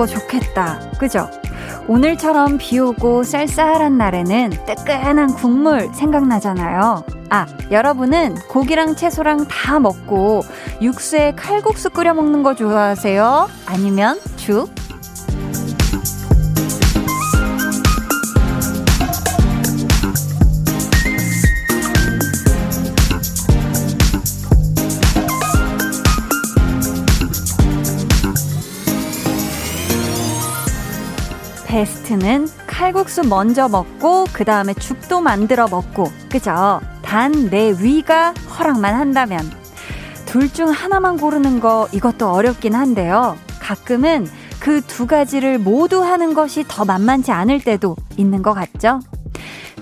[0.00, 0.80] 거 좋겠다.
[0.98, 1.30] 그죠?
[1.86, 7.04] 오늘처럼 비 오고 쌀쌀한 날에는 뜨끈한 국물 생각나잖아요.
[7.28, 10.40] 아, 여러분은 고기랑 채소랑 다 먹고
[10.80, 13.50] 육수에 칼국수 끓여 먹는 거 좋아하세요?
[13.66, 14.70] 아니면 죽?
[31.70, 36.80] 베스트는 칼국수 먼저 먹고 그 다음에 죽도 만들어 먹고 그죠?
[37.02, 39.40] 단 내 위가 허락만 한다면
[40.26, 43.36] 둘 중 하나만 고르는 거 이것도 어렵긴 한데요.
[43.60, 44.26] 가끔은
[44.58, 48.98] 그 두 가지를 모두 하는 것이 더 만만치 않을 때도 있는 것 같죠?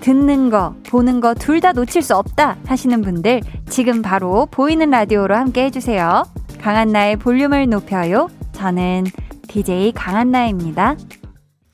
[0.03, 5.35] 듣는 거, 보는 거 둘 다 놓칠 수 없다 하시는 분들 지금 바로 보이는 라디오로
[5.35, 6.25] 함께 해주세요.
[6.61, 8.29] 강한나의 볼륨을 높여요.
[8.53, 9.07] 저는
[9.49, 10.97] DJ 강한나입니다.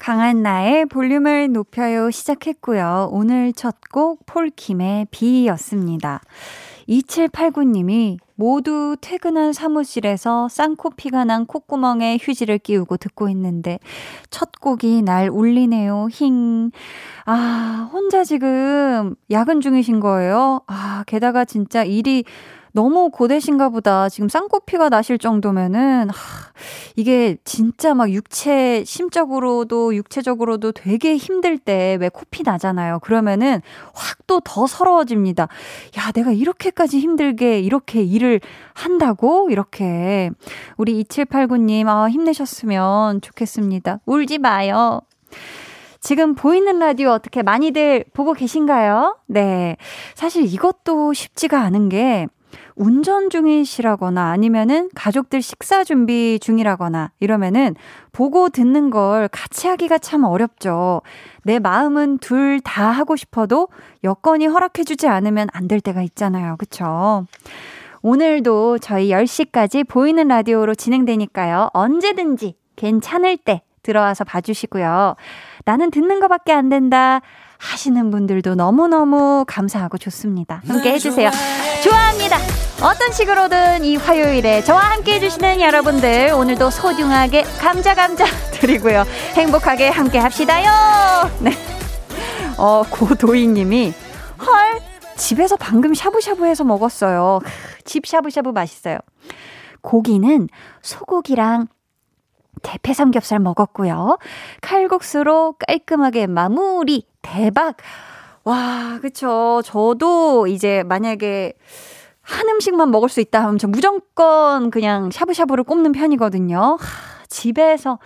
[0.04, 3.08] 강한 나의 볼륨을 높여요 시작했고요.
[3.10, 6.20] 오늘 첫 곡 폴킴의 비였습니다.
[6.88, 13.78] 2789님이 모두 퇴근한 사무실에서 쌍코피가 난 콧구멍에 휴지를 끼우고 듣고 있는데
[14.28, 16.08] 첫 곡이 날 울리네요.
[16.10, 16.72] 힝.
[17.24, 20.60] 아, 혼자 지금 야근 중이신 거예요?
[20.66, 22.24] 아, 게다가 진짜 일이
[22.74, 24.08] 너무 고되신가 보다.
[24.08, 26.52] 지금 쌍코피가 나실 정도면은, 하,
[26.96, 32.98] 이게 진짜 막 육체, 심적으로도 육체적으로도 되게 힘들 때 왜 코피 나잖아요.
[33.00, 33.62] 그러면은
[33.94, 35.48] 확 또 더 서러워집니다.
[35.98, 38.40] 야, 내가 이렇게까지 힘들게 이렇게 일을
[38.72, 39.48] 한다고?
[39.50, 40.30] 이렇게.
[40.76, 44.00] 우리 2789님, 아, 힘내셨으면 좋겠습니다.
[44.06, 45.00] 울지 마요.
[46.00, 49.16] 지금 보이는 라디오 어떻게 많이들 보고 계신가요?
[49.26, 49.76] 네.
[50.14, 52.26] 사실 이것도 쉽지가 않은 게
[52.76, 57.74] 운전 중이시라거나 아니면은 가족들 식사 준비 중이라거나 이러면은
[58.12, 61.02] 보고 듣는 걸 같이 하기가 참 어렵죠.
[61.44, 63.68] 내 마음은 둘 다 하고 싶어도
[64.04, 66.56] 여건이 허락해주지 않으면 안 될 때가 있잖아요.
[66.58, 67.26] 그쵸?
[68.02, 71.70] 오늘도 저희 10시까지 보이는 라디오로 진행되니까요.
[71.72, 75.16] 언제든지 괜찮을 때 들어와서 봐주시고요.
[75.64, 77.20] 나는 듣는 것밖에 안 된다.
[77.64, 80.62] 하시는 분들도 너무너무 감사하고 좋습니다.
[80.66, 81.30] 함께 해주세요.
[81.82, 82.36] 좋아합니다.
[82.82, 89.04] 어떤 식으로든 이 화요일에 저와 함께 해주시는 여러분들 오늘도 소중하게 감자 감자 드리고요.
[89.34, 91.30] 행복하게 함께 합시다요.
[91.40, 91.52] 네.
[92.58, 93.92] 어, 고도희 님이
[94.46, 94.80] 헐
[95.16, 97.40] 집에서 방금 샤브샤브 해서 먹었어요.
[97.84, 98.98] 집 샤브샤브 맛있어요.
[99.80, 100.48] 고기는
[100.82, 101.68] 소고기랑
[102.62, 104.18] 대패 삼겹살 먹었고요.
[104.60, 107.76] 칼국수로 깔끔하게 마무리 대박.
[108.44, 109.62] 와, 그쵸.
[109.64, 111.54] 저도 이제 만약에
[112.20, 116.58] 한 음식만 먹을 수 있다 하면 저 무조건 그냥 샤브샤브를 꼽는 편이거든요.
[116.58, 117.98] 하, 집에서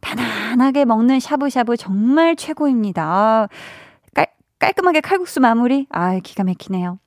[0.00, 3.48] 편안하게 먹는 샤브샤브 정말 최고입니다.
[4.14, 4.26] 깔,
[4.58, 5.86] 깔끔하게 칼국수 마무리?
[5.90, 6.98] 아, 기가 막히네요.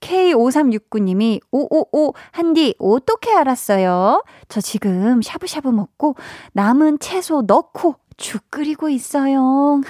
[0.00, 4.22] K5369님이, 오오오, 한디, 어떻게 알았어요?
[4.48, 6.16] 저 지금 샤브샤브 먹고
[6.52, 9.80] 남은 채소 넣고 죽 끓이고 있어요.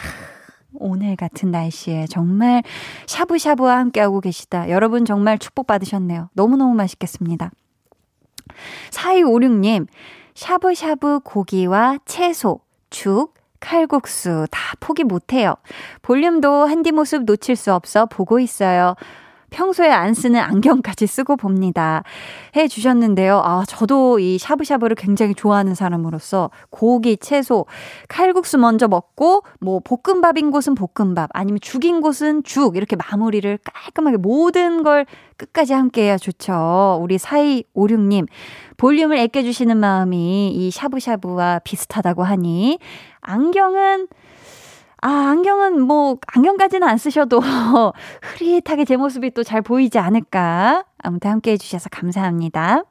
[1.16, 2.62] 같은 날씨에 정말
[3.06, 4.70] 샤브샤브와 함께하고 계시다.
[4.70, 6.30] 여러분 정말 축복받으셨네요.
[6.34, 7.50] 너무너무 맛있겠습니다.
[8.90, 9.86] 4256님,
[10.34, 12.60] 샤브샤브 고기와 채소,
[12.90, 15.54] 죽, 칼국수 다 포기 못해요.
[16.02, 18.94] 볼륨도 한디 모습 놓칠 수 없어 보고 있어요.
[19.50, 22.02] 평소에 안 쓰는 안경까지 쓰고 봅니다.
[22.56, 23.40] 해 주셨는데요.
[23.44, 27.66] 아, 저도 이 샤브샤브를 굉장히 좋아하는 사람으로서 고기, 채소,
[28.08, 34.82] 칼국수 먼저 먹고 뭐 볶음밥인 곳은 볶음밥, 아니면 죽인 곳은 죽 이렇게 마무리를 깔끔하게 모든
[34.82, 35.06] 걸
[35.36, 36.98] 끝까지 함께 해야 좋죠.
[37.00, 38.26] 우리 4256님
[38.76, 42.78] 볼륨을 아껴 주시는 마음이 이 샤브샤브와 비슷하다고 하니
[43.20, 44.08] 안경은
[45.02, 47.40] 아, 안경은 뭐, 안경까지는 안 쓰셔도
[48.22, 50.84] 흐릿하게 제 모습이 또 잘 보이지 않을까.
[50.98, 52.82] 아무튼 함께 해주셔서 감사합니다.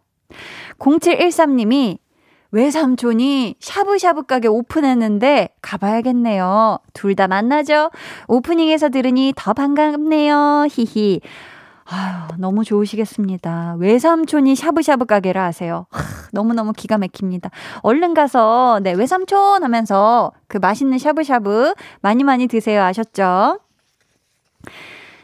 [0.80, 1.98] 0713님이
[2.52, 6.80] 외삼촌이 샤브샤브 가게 오픈했는데 가봐야겠네요.
[6.94, 7.90] 둘 다 만나죠?
[8.28, 10.68] 오프닝에서 들으니 더 반갑네요.
[10.70, 11.20] 히히.
[11.88, 13.76] 아유, 너무 좋으시겠습니다.
[13.78, 15.86] 외삼촌이 샤브샤브 가게를 하세요.
[15.92, 17.52] 하, 너무너무 기가 막힙니다.
[17.82, 22.84] 얼른 가서, 네, 외삼촌 하면서 그 맛있는 샤브샤브 많이 많이 드세요.
[22.84, 23.60] 아셨죠?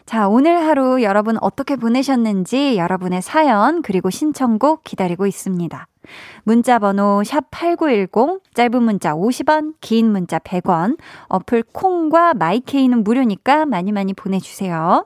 [0.05, 5.87] 자, 오늘 하루 여러분 어떻게 보내셨는지 여러분의 사연 그리고 신청곡 기다리고 있습니다.
[6.43, 10.97] 문자 번호 샵8910 짧은 문자 50원, 긴 문자 100원.
[11.29, 15.05] 어플 콩과 마이케이는 무료니까 많이 많이 보내 주세요.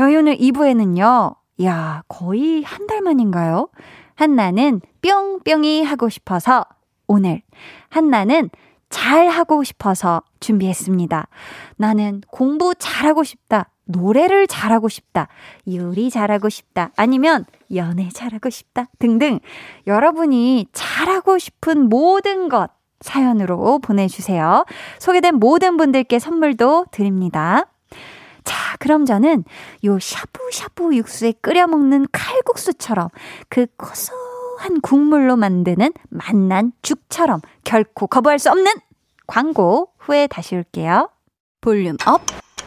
[0.00, 3.68] 저희 오늘 2부에는요, 야, 거의 한 달 만인가요?
[4.14, 6.64] 한나는 뿅뿅이 하고 싶어서
[7.06, 7.42] 오늘
[7.90, 8.48] 한나는
[8.88, 11.28] 잘 하고 싶어서 준비했습니다.
[11.76, 13.68] 나는 공부 잘하고 싶다.
[13.84, 15.28] 노래를 잘하고 싶다.
[15.70, 16.92] 요리 잘하고 싶다.
[16.96, 17.44] 아니면
[17.74, 18.86] 연애 잘하고 싶다.
[18.98, 19.38] 등등
[19.86, 22.70] 여러분이 잘하고 싶은 모든 것
[23.02, 24.64] 사연으로 보내주세요.
[24.98, 27.66] 소개된 모든 분들께 선물도 드립니다.
[28.44, 29.44] 자, 그럼 저는
[29.84, 33.08] 요 샤브샤브 육수에 끓여 먹는 칼국수처럼
[33.48, 38.72] 그 고소한 국물로 만드는 맛난 죽처럼 결코 거부할 수 없는
[39.26, 41.10] 광고 후에 다시 올게요.
[41.60, 42.22] volume up,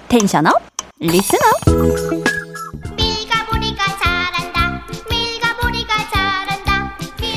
[0.07, 0.53] tension up,
[0.99, 2.23] listen up.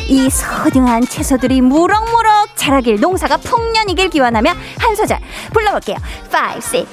[0.08, 2.35] 이 소중한 채소들이 무럭무럭
[2.66, 5.18] 자라길 농사가 풍년이길 기원하며 한 소절
[5.52, 5.96] 불러볼게요.
[5.96, 6.88] 5, 6, 5,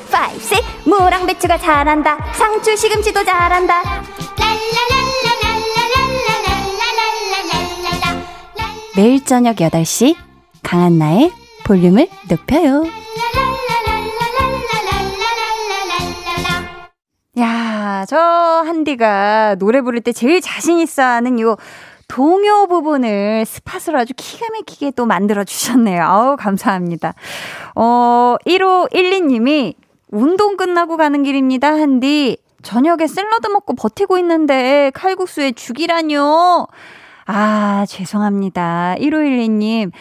[0.86, 3.82] 6 무랑 배추가 자란다 상추 시금치도 자란다
[8.96, 10.16] 매일 저녁 8시
[10.62, 11.32] 강한나의
[11.66, 12.84] 볼륨을 높여요.
[17.40, 21.58] 야, 저 한디가 노래 부를 때 제일 자신 있어 하는 요
[22.14, 26.04] 동요 부분을 스팟으로 아주 기가 막히게 또 만들어 주셨네요.
[26.04, 27.16] 아우, 감사합니다.
[27.74, 29.74] 어, 1512님이
[30.12, 31.70] 운동 끝나고 가는 길입니다.
[31.70, 32.38] 한디.
[32.62, 36.68] 저녁에 샐러드 먹고 버티고 있는데 칼국수에 죽이라뇨.
[37.26, 38.94] 아, 죄송합니다.
[39.00, 39.92] 1512님.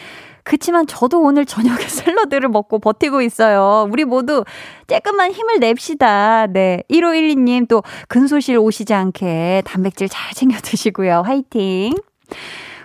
[0.43, 3.87] 그치만 저도 오늘 저녁에 샐러드를 먹고 버티고 있어요.
[3.91, 4.43] 우리 모두
[4.87, 6.47] 조금만 힘을 냅시다.
[6.47, 6.83] 네.
[6.89, 11.23] 1512님 또 근소실 오시지 않게 단백질 잘 챙겨 드시고요.
[11.25, 11.93] 화이팅.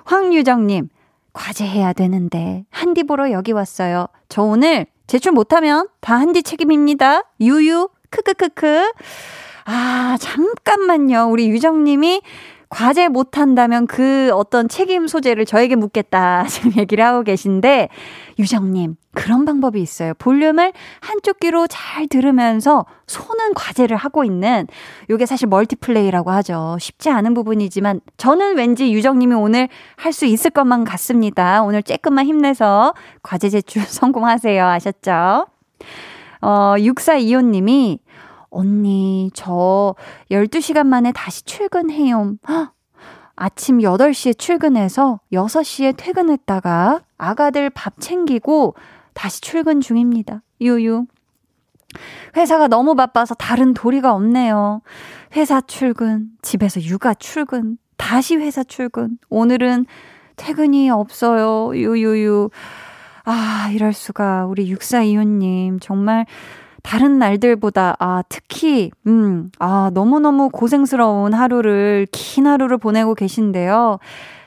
[0.04, 0.88] 황유정님,
[1.34, 4.06] 과제해야 되는데, 한디 보러 여기 왔어요.
[4.30, 7.24] 저 오늘 제출 못하면 다 한디 책임입니다.
[7.40, 8.92] 유유, 크크크크.
[9.66, 11.28] 아, 잠깐만요.
[11.30, 12.22] 우리 유정님이
[12.70, 17.88] 과제 못한다면 그 어떤 책임 소재를 저에게 묻겠다 지금 얘기를 하고 계신데
[18.38, 20.12] 유정님 그런 방법이 있어요.
[20.18, 24.66] 볼륨을 한쪽 귀로 잘 들으면서 손은 과제를 하고 있는
[25.10, 26.76] 요게 사실 멀티플레이라고 하죠.
[26.78, 31.62] 쉽지 않은 부분이지만 저는 왠지 유정님이 오늘 할 수 있을 것만 같습니다.
[31.62, 34.66] 오늘 조금만 힘내서 과제 제출 성공하세요.
[34.66, 35.46] 아셨죠?
[36.40, 37.98] 어, 6425님이
[38.50, 39.94] 언니, 저
[40.30, 42.34] 12시간 만에 다시 출근해요.
[42.48, 42.72] 헉,
[43.36, 48.74] 아침 8시에 출근해서 6시에 퇴근했다가 아가들 밥 챙기고
[49.14, 50.42] 다시 출근 중입니다.
[50.60, 51.06] 유유.
[52.36, 54.82] 회사가 너무 바빠서 다른 도리가 없네요.
[55.36, 59.18] 회사 출근, 집에서 육아 출근, 다시 회사 출근.
[59.28, 59.86] 오늘은
[60.36, 61.76] 퇴근이 없어요.
[61.76, 62.50] 유유유.
[63.24, 64.46] 아, 이럴 수가.
[64.46, 65.78] 우리 6425님.
[65.80, 66.24] 정말
[66.88, 73.98] 다른 날들보다, 아, 특히, 음, 아, 너무너무 고생스러운 하루를, 긴 하루를 보내고 계신데요.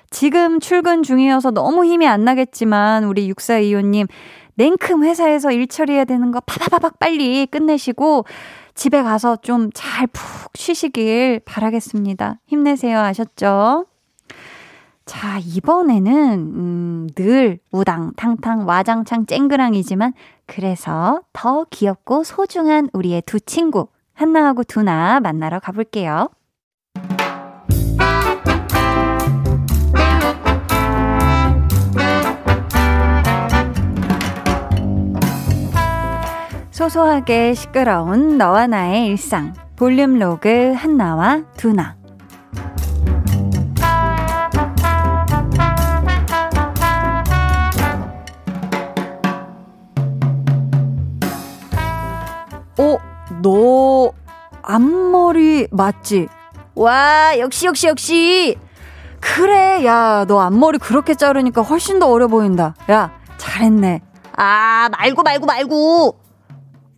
[0.10, 4.08] 지금 출근 중이어서 너무 힘이 안 나겠지만, 우리 6425님,
[4.56, 8.26] 냉큼 회사에서 일 처리해야 되는 거 파바바박 빨리 끝내시고,
[8.74, 12.40] 집에 가서 좀 잘 푹 쉬시길 바라겠습니다.
[12.48, 13.02] 힘내세요.
[13.02, 13.86] 아셨죠?
[15.06, 20.14] 자, 이번에는, 음, 늘 우당, 탕탕, 와장창, 쨍그랑이지만,
[20.54, 26.30] 그래서 더 귀엽고 소중한 우리의 두 친구, 한나하고 두나 만나러 가볼게요.
[36.72, 39.54] 소소하게 시끄러운 너와 나의 일상.
[39.78, 42.01] 볼륨 로그 한나와 두나.
[53.42, 54.12] 너
[54.62, 56.28] 앞머리 맞지?
[56.76, 58.58] 와, 역시 역시 역시.
[59.20, 62.76] 그래, 야, 너 앞머리 그렇게 자르니까 훨씬 더 어려 보인다.
[62.90, 64.02] 야, 잘했네.
[64.38, 66.20] 아, 말고 말고 말고.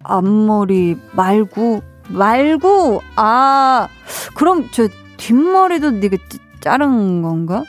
[0.03, 3.01] 앞머리 말고 말고.
[3.15, 3.88] 아,
[4.35, 6.17] 그럼 저 뒷머리도 네가
[6.62, 7.63] 자른 건가?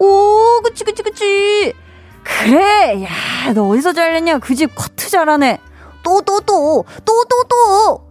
[0.00, 1.72] 오, 그치 그치 그치.
[2.24, 4.38] 그래, 야, 너 어디서 잘렸냐?
[4.38, 5.58] 그 집 커트 잘하네.
[6.02, 8.07] 또, 또, 또, 또, 또, 또,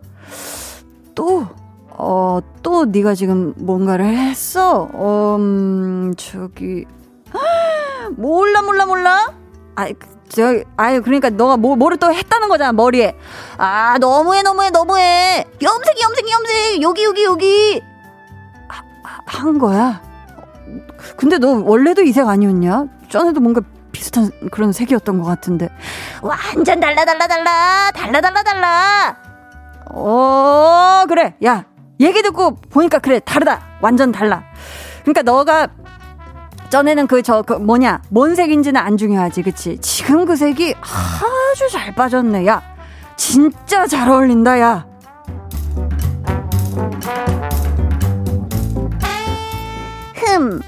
[1.18, 1.48] 또,
[1.90, 4.88] 어, 또 네가 지금 뭔가를 했어?
[5.40, 6.86] 음, 저기,
[8.16, 9.34] 몰라, 몰라, 몰라?
[9.76, 9.88] 아,
[10.30, 13.16] 저, 아유, 그러니까 너가 뭐, 뭐를 또 했다는 거잖아, 머리에.
[13.58, 15.44] 아, 너무해, 너무해, 너무해.
[15.60, 16.82] 염색, 염색, 염색.
[16.84, 17.82] 여기, 여기, 여기.
[18.70, 18.84] 아,
[19.26, 20.00] 한 거야?
[21.16, 22.86] 근데 너 원래도 이색 아니었냐?
[23.10, 25.70] 전에도 뭔가 비슷한 그런 색이었던 것 같은데.
[26.22, 27.92] 완전 달라, 달라, 달라.
[27.92, 29.27] 달라, 달라, 달라.
[29.98, 31.36] 어, 그래.
[31.46, 31.66] 야,
[32.00, 33.20] 얘기 듣고 보니까 그래.
[33.20, 33.62] 다르다.
[33.82, 34.44] 완전 달라.
[35.02, 35.68] 그러니까 너가
[36.70, 39.78] 전에는 그, 저, 그, 뭐냐, 뭔 색인지는 안 중요하지, 그치?
[39.80, 42.62] 지금 그 색이 아주 잘 빠졌네, 야.
[43.16, 44.86] 진짜 잘 어울린다, 야.
[50.16, 50.62] 흠,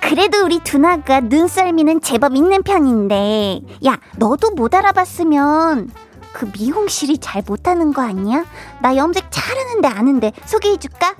[0.00, 5.90] 그래도 우리 두나가 눈썰미는 제법 있는 편인데, 야, 너도 못 알아봤으면,
[6.36, 8.44] 그 미용실이 잘 못하는 거 아니야?
[8.82, 11.14] 나 염색 잘하는데 아는데 소개해줄까?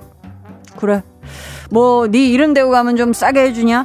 [0.77, 1.01] 그래.
[1.71, 3.79] 뭐, 네 이름 대고 가면 좀 싸게 해주냐?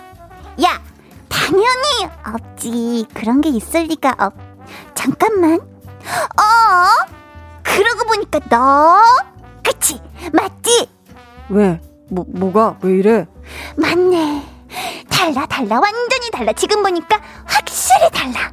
[0.62, 0.82] 야,
[1.30, 3.06] 당연히 없지.
[3.14, 4.34] 그런 게 있을 리가 없.
[4.94, 5.54] 잠깐만.
[5.54, 7.06] 어?
[7.62, 9.00] 그러고 보니까 너,
[9.62, 9.98] 그치?
[10.34, 10.86] 맞지?
[11.48, 11.80] 왜?
[12.10, 12.76] 뭐, 뭐가?
[12.82, 13.26] 왜 이래?
[13.78, 14.44] 맞네.
[15.08, 15.80] 달라, 달라.
[15.80, 16.52] 완전히 달라.
[16.52, 18.52] 지금 보니까 확실히 달라.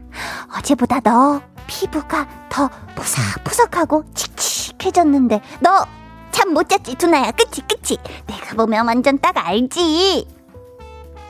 [0.57, 5.85] 어제보다 너 피부가 더 푸석푸석하고 칙칙해졌는데, 너
[6.31, 7.31] 잠 못 잤지, 두나야.
[7.31, 7.97] 그치, 그치?
[8.25, 10.27] 내가 보면 완전 딱 알지.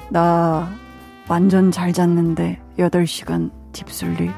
[0.09, 0.69] 나
[1.27, 4.31] 완전 잘 잤는데 8시간 deep sleep.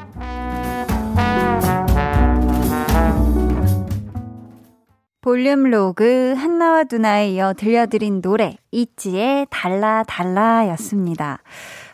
[5.21, 11.43] 볼륨 로그 한나와 두나에 이어 들려드린 노래 있지의 달라 달라였습니다.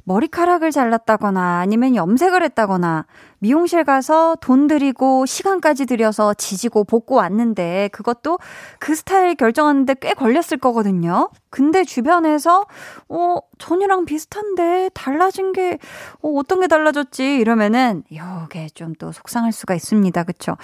[0.07, 3.05] 머리카락을 잘랐다거나 아니면 염색을 했다거나
[3.39, 8.39] 미용실 가서 돈 들이고 시간까지 들여서 지지고 볶고 왔는데 그것도
[8.79, 11.29] 그 스타일 결정하는데 꽤 걸렸을 거거든요.
[11.49, 12.65] 근데 주변에서
[13.09, 15.77] 어 전이랑 비슷한데 달라진 게
[16.21, 20.23] 어, 어떤 게 달라졌지 이러면은 요게 좀 또 속상할 수가 있습니다.
[20.23, 20.55] 그쵸?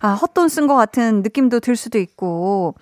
[0.00, 2.74] 아 헛돈 쓴 것 같은 느낌도 들 수도 있고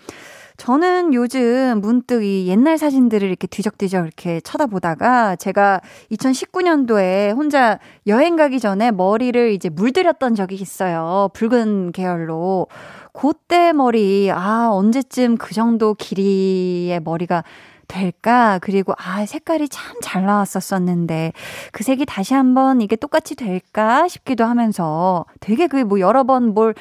[0.59, 8.59] 저는 요즘 문득 이 옛날 사진들을 이렇게 뒤적뒤적 이렇게 쳐다보다가 제가 2019년도에 혼자 여행 가기
[8.59, 11.31] 전에 머리를 이제 물들였던 적이 있어요.
[11.33, 12.67] 붉은 계열로.
[13.13, 17.45] 그때 머리, 아, 언제쯤 그 정도 길이의 머리가
[17.87, 18.59] 될까?
[18.61, 21.33] 그리고 아, 색깔이 참 잘 나왔었었는데
[21.73, 26.75] 그 색이 다시 한번 이게 똑같이 될까 싶기도 하면서 되게 그 뭐 여러 번뭘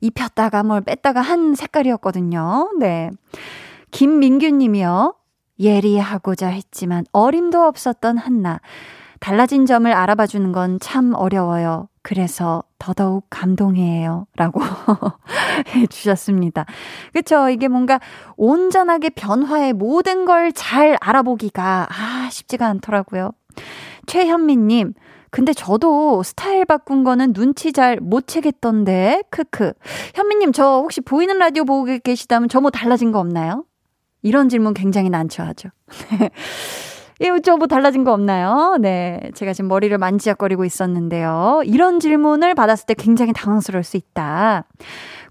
[0.00, 2.70] 입혔다가 뭘 뺐다가 한 색깔이었거든요.
[2.78, 3.10] 네.
[3.90, 5.14] 김민규 님이요.
[5.58, 8.60] 예리하고자 했지만 어림도 없었던 한나.
[9.20, 11.88] 달라진 점을 알아봐 주는 건 참 어려워요.
[12.02, 14.26] 그래서 더더욱 감동이에요.
[14.36, 14.60] 라고
[15.74, 16.66] 해 주셨습니다.
[17.14, 17.48] 그쵸.
[17.48, 17.98] 이게 뭔가
[18.36, 23.32] 온전하게 변화의 모든 걸 잘 알아보기가, 아, 쉽지가 않더라고요.
[24.06, 24.92] 최현미님,
[25.30, 29.22] 근데 저도 스타일 바꾼 거는 눈치 잘 못 채겠던데.
[29.30, 29.72] 크크.
[30.14, 33.64] 현미님, 저 혹시 보이는 라디오 보고 계시다면 저 뭐 달라진 거 없나요?
[34.22, 35.68] 이런 질문 굉장히 난처하죠.
[37.22, 38.76] 예, 저뭐 달라진 거 없나요?
[38.80, 39.30] 네.
[39.34, 41.62] 제가 지금 머리를 만지작거리고 있었는데요.
[41.64, 44.64] 이런 질문을 받았을 때 굉장히 당황스러울 수 있다.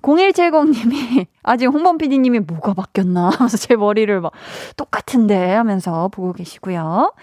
[0.02, 4.32] 0170님이, 아직 홍범 PD님이 뭐가 바뀌었나 하면서 제 머리를 막
[4.78, 7.14] 똑같은데 하면서 보고 계시고요.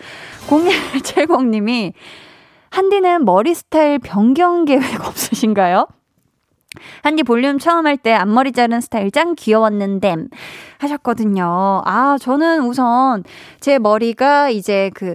[0.48, 1.92] 0170님이,
[2.72, 5.86] 한디는 머리 스타일 변경 계획 없으신가요?
[7.02, 10.16] 한디 볼륨 처음 할 때 앞머리 자른 스타일 짱 귀여웠는데
[10.78, 11.82] 하셨거든요.
[11.84, 13.24] 아, 저는 우선
[13.60, 15.14] 제 머리가 이제 그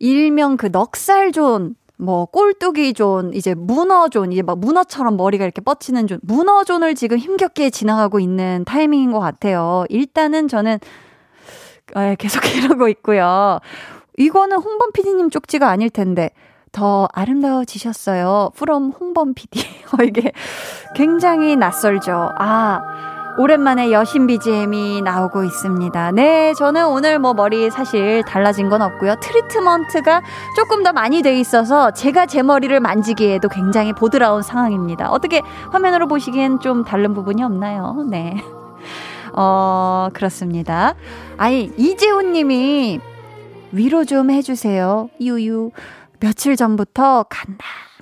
[0.00, 6.08] 일명 그 넉살존 뭐 꼴뚜기 존, 이제 문어 존, 이제 막 문어처럼 머리가 이렇게 뻗치는
[6.08, 9.84] 존, 문어 zone을 지금 힘겹게 지나가고 있는 타이밍인 것 같아요.
[9.90, 10.78] 일단은 저는
[11.94, 13.60] 아, 계속 이러고 있고요.
[14.16, 16.30] 이거는 홍범 PD님 쪽지가 아닐 텐데
[16.72, 18.50] 더 아름다워지셨어요.
[18.54, 19.60] 프롬 홍범 PD.
[19.98, 20.32] 어, 이게
[20.94, 22.30] 굉장히 낯설죠.
[22.38, 22.80] 아,
[23.38, 26.12] 오랜만에 여신 BGM이 나오고 있습니다.
[26.12, 29.16] 네, 저는 오늘 뭐 머리 사실 달라진 건 없고요.
[29.20, 30.22] 트리트먼트가
[30.56, 35.10] 조금 더 많이 돼 있어서 제가 제 머리를 만지기에도 굉장히 보드라운 상황입니다.
[35.10, 38.04] 어떻게 화면으로 보시기엔 좀 다른 부분이 없나요?
[38.08, 38.36] 네.
[39.32, 40.94] 어, 그렇습니다.
[41.36, 43.00] 아니, 이재훈 님이
[43.72, 45.08] 위로 좀 해주세요.
[45.20, 45.70] 유유.
[46.20, 47.26] 며칠 전부터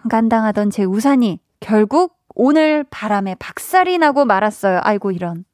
[0.03, 4.81] 간당간당하던 제 우산이 결국 오늘 바람에 박살이 나고 말았어요.
[4.83, 5.45] 아이고, 이런.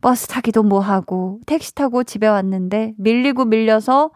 [0.00, 4.10] 버스 타기도 뭐하고, 택시 타고 집에 왔는데, 밀리고 밀려서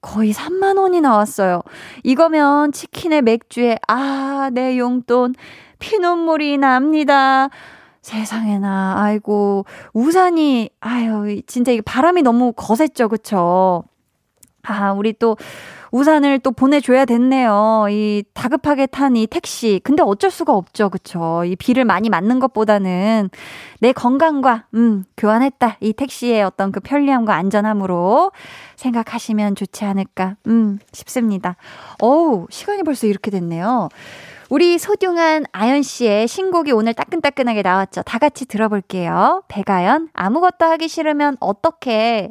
[0.00, 1.62] 거의 3만원이 나왔어요.
[2.02, 5.34] 이거면 치킨에 맥주에, 아, 내 용돈,
[5.78, 7.48] 피눈물이 납니다.
[8.02, 13.84] 세상에나, 아이고, 우산이, 아유, 진짜 이게 바람이 너무 거셌죠, 그쵸?
[14.62, 15.36] 아, 우리 또,
[15.90, 17.86] 우산을 또 보내줘야 됐네요.
[17.90, 19.80] 이 다급하게 탄 이 택시.
[19.84, 20.90] 근데 어쩔 수가 없죠.
[20.90, 21.42] 그쵸.
[21.44, 23.30] 이 비를 많이 맞는 것보다는
[23.80, 25.78] 내 건강과, 음, 교환했다.
[25.80, 28.32] 이 택시의 어떤 그 편리함과 안전함으로
[28.76, 31.56] 생각하시면 좋지 않을까, 음, 싶습니다.
[32.00, 33.88] 어우, 시간이 벌써 이렇게 됐네요.
[34.50, 38.02] 우리 소중한 아연 씨의 신곡이 오늘 따끈따끈하게 나왔죠.
[38.02, 39.42] 다 같이 들어볼게요.
[39.48, 42.30] 배가연, 아무것도 하기 싫으면 어떻게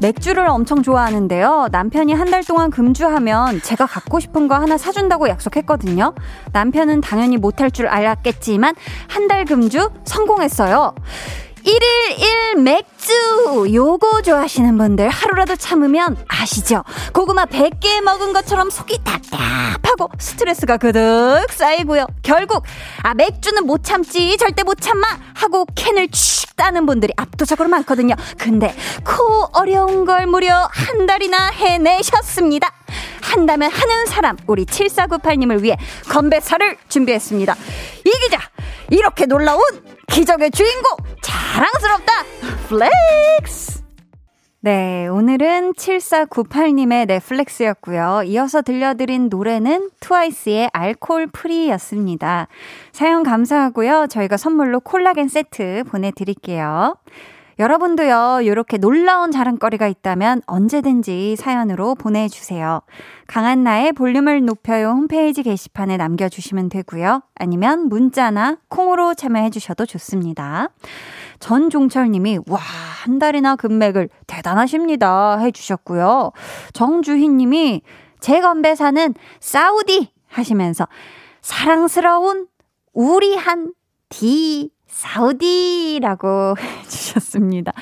[0.00, 1.68] 맥주를 엄청 좋아하는데요.
[1.70, 6.14] 남편이 한 달 동안 금주하면 제가 갖고 싶은 거 하나 사준다고 약속했거든요.
[6.52, 8.74] 남편은 당연히 못할 줄 알았겠지만
[9.08, 10.94] 한 달 금주 성공했어요.
[11.64, 13.12] 1일 1 맥주
[13.72, 16.84] 요거 좋아하시는 분들 하루라도 참으면 아시죠?
[17.12, 22.06] 고구마 100개 먹은 것처럼 속이 답답하고 스트레스가 그득 쌓이고요.
[22.22, 22.64] 결국
[23.02, 28.14] 아 맥주는 못 참지 절대 못 참마 하고 캔을 칙 따는 분들이 압도적으로 많거든요.
[28.38, 32.72] 근데 그 어려운 걸 무려 한 달이나 해내셨습니다.
[33.22, 35.76] 한다면 하는 사람 우리 7498님을 위해
[36.08, 37.54] 건배사를 준비했습니다.
[38.04, 38.40] 이기자
[38.90, 39.60] 이렇게 놀라운
[40.10, 42.12] 기적의 주인공 자랑스럽다
[42.68, 43.80] flex
[44.62, 48.24] 네, 오늘은 7498님의 네 flex였고요.
[48.26, 52.48] 이어서 들려드린 노래는 트와이스의 Alcohol-Free였습니다.
[52.92, 54.08] 사연 감사하고요.
[54.10, 56.96] 저희가 선물로 콜라겐 세트 보내드릴게요.
[57.60, 62.80] 여러분도요, 이렇게 놀라운 자랑거리가 있다면 언제든지 사연으로 보내주세요.
[63.26, 67.20] 강한 나의 볼륨을 높여요 홈페이지 게시판에 남겨주시면 되고요.
[67.34, 70.70] 아니면 문자나 콩으로 참여해주셔도 좋습니다.
[71.38, 75.36] 전종철님이, 와, 한 달이나 금맥을 대단하십니다.
[75.40, 76.32] 해주셨고요.
[76.72, 77.82] 정주희님이,
[78.20, 80.88] 제 건배 사는 사우디 하시면서
[81.42, 82.46] 사랑스러운
[82.94, 83.74] 우리한
[84.08, 87.72] 디 사우디라고 해주셨습니다.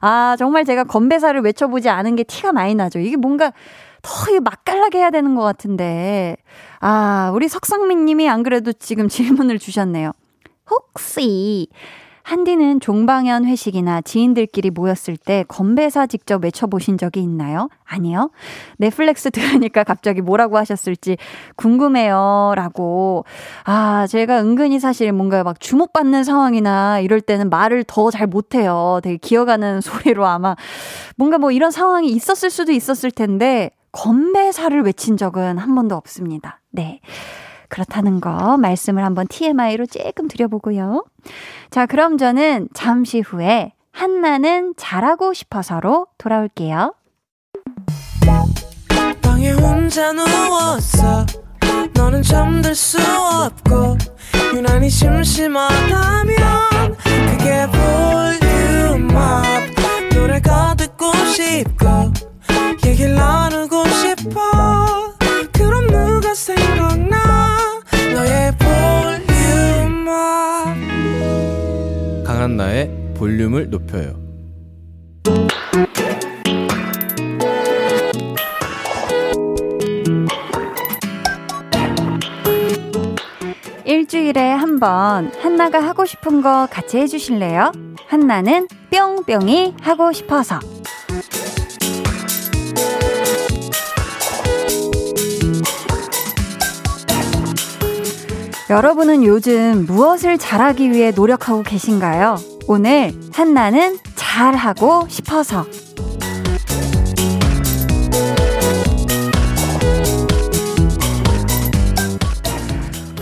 [0.00, 2.98] 아, 정말 제가 건배사를 외쳐보지 않은 게 티가 많이 나죠.
[2.98, 3.52] 이게 뭔가
[4.02, 6.36] 더 맛깔나게 해야 되는 것 같은데.
[6.80, 10.12] 아, 우리 석상민 님이 안 그래도 지금 질문을 주셨네요.
[10.70, 11.68] 혹시
[12.22, 17.68] 한디는 종방연 회식이나 지인들끼리 모였을 때 건배사 직접 외쳐보신 적이 있나요?
[17.84, 18.30] 아니요.
[18.78, 21.16] 넷플릭스 들으니까 갑자기 뭐라고 하셨을지
[21.56, 22.52] 궁금해요.
[22.56, 23.24] 라고.
[23.64, 29.00] 아, 제가 은근히 사실 뭔가 막 주목받는 상황이나 이럴 때는 말을 더 잘 못해요.
[29.02, 30.54] 되게 기어가는 소리로 아마
[31.16, 36.60] 뭔가 뭐 이런 상황이 있었을 수도 있었을 텐데 건배사를 외친 적은 한 번도 없습니다.
[36.70, 37.00] 네.
[37.72, 41.06] 그렇다는 거 말씀을 한번 TMI로 조금 드려보고요.
[41.70, 46.94] 자, 그럼 저는 잠시 후에 한나는 잘하고 싶어서로 돌아올게요.
[51.94, 53.96] 너는 잠들 수 없고
[54.54, 56.36] 유난히 심심하다면
[57.30, 57.66] 그게
[59.00, 59.44] 볼륨업
[60.14, 62.12] 노래가 듣고 싶고
[62.84, 63.51] 얘기를 나
[72.42, 74.20] 강한나의 볼륨을 높여요
[83.84, 87.70] 일주일에 한 번 한나가 하고 싶은 거 같이 해주실래요?
[88.08, 90.58] 한나는 뿅뿅이 하고 싶어서
[98.70, 102.36] 여러분은 요즘 무엇을 잘하기 위해 노력하고 계신가요?
[102.68, 105.66] 오늘 한나는 잘하고 싶어서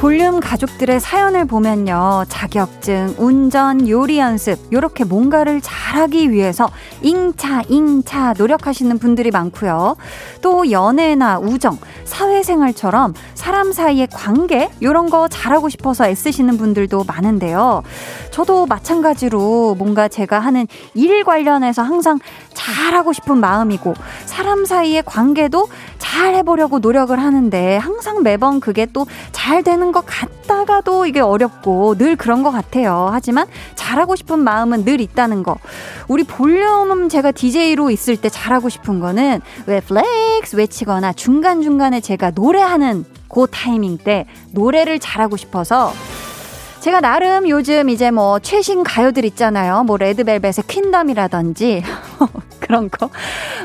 [0.01, 2.25] 볼륨 가족들의 사연을 보면요.
[2.31, 6.71] 자격증, 운전, 요리 연습, 요렇게 뭔가를 잘하기 위해서
[7.03, 9.97] 잉차, 잉차 노력하시는 분들이 많고요.
[10.41, 17.83] 또 연애나 우정, 사회생활처럼 사람 사이의 관계, 요런 거 잘하고 싶어서 애쓰시는 분들도 많은데요.
[18.31, 22.19] 저도 마찬가지로 뭔가 제가 하는 일 관련해서 항상
[22.55, 23.93] 잘하고 싶은 마음이고,
[24.25, 25.69] 사람 사이의 관계도
[26.11, 29.07] 잘 해보려고 노력을 하는데, 항상 매번 그게 또
[29.51, 33.09] 잘 되는 것 같다가도 이게 어렵고 늘 그런 것 같아요.
[33.11, 35.57] 하지만 잘하고 싶은 마음은 늘 있다는 거.
[36.09, 43.07] 우리 볼륨 제가 DJ로 있을 때 잘하고 싶은 거는 왜 flex 외치거나 중간중간에 제가 노래하는
[43.29, 45.93] 그 타이밍 때 노래를 잘하고 싶어서
[46.81, 49.85] 제가 나름 요즘 이제 뭐 최신 가요들 있잖아요.
[49.85, 51.83] 뭐 레드벨벳의 Queendom이라든지
[52.71, 53.11] 그런 거.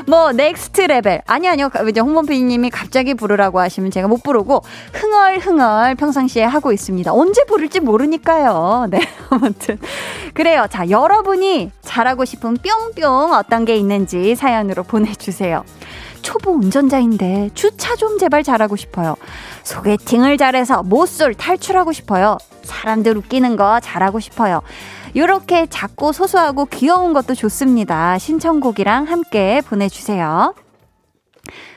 [0.08, 1.22] 뭐 Next Level.
[1.26, 1.70] 아니 아니요.
[1.88, 7.12] 이제 홍범 PD님이 갑자기 부르라고 하시면 제가 못 부르고 흥얼흥얼 평상시에 하고 있습니다.
[7.12, 8.88] 언제 부를지 모르니까요.
[8.90, 9.00] 네.
[9.30, 9.78] 아무튼
[10.34, 10.66] 그래요.
[10.68, 15.64] 자, 여러분이 잘하고 싶은 뿅뿅 어떤 게 있는지 사연으로 보내 주세요.
[16.22, 19.14] 초보 운전자인데 주차 좀 제발 잘하고 싶어요.
[19.62, 22.38] 소개팅을 잘해서 모쏠 탈출하고 싶어요.
[22.64, 24.62] 사람들 웃기는 거 잘하고 싶어요.
[25.16, 28.18] 이렇게 작고 소소하고 귀여운 것도 좋습니다.
[28.18, 30.54] 신청곡이랑 함께 보내주세요.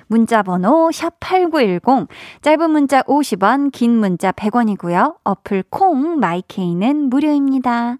[0.07, 2.09] 문자 번호 샵8910
[2.41, 5.15] 짧은 문자 50원 긴 문자 100원이고요.
[5.23, 7.95] 어플 콩 마이케이는 무료입니다.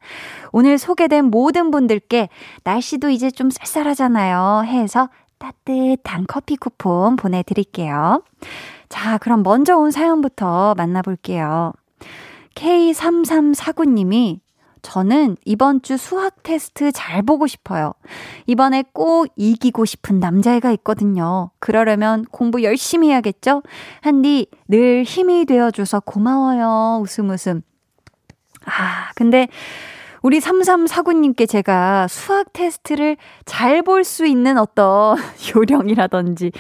[0.52, 2.28] 오늘 소개된 모든 분들께
[2.66, 4.64] 날씨도 이제 좀 쌀쌀하잖아요.
[4.66, 8.24] 해서 따뜻한 커피 쿠폰 보내드릴게요.
[8.90, 11.72] 자, 그럼 먼저 온 사연부터 만나볼게요.
[12.56, 14.42] K3349님이
[14.82, 17.94] 저는 이번 주 수학 테스트 잘 보고 싶어요.
[18.48, 21.52] 이번에 꼭 이기고 싶은 남자애가 있거든요.
[21.60, 23.62] 그러려면 공부 열심히 해야겠죠?
[24.02, 27.02] 한디, 늘 힘이 되어줘서 고마워요.
[27.02, 27.62] 웃음 웃음.
[28.66, 29.48] 아, 근데
[30.22, 33.16] 우리 3349님께 제가 수학 테스트를
[33.46, 35.16] 잘 볼 수 있는 어떤
[35.56, 36.52] 요령이라든지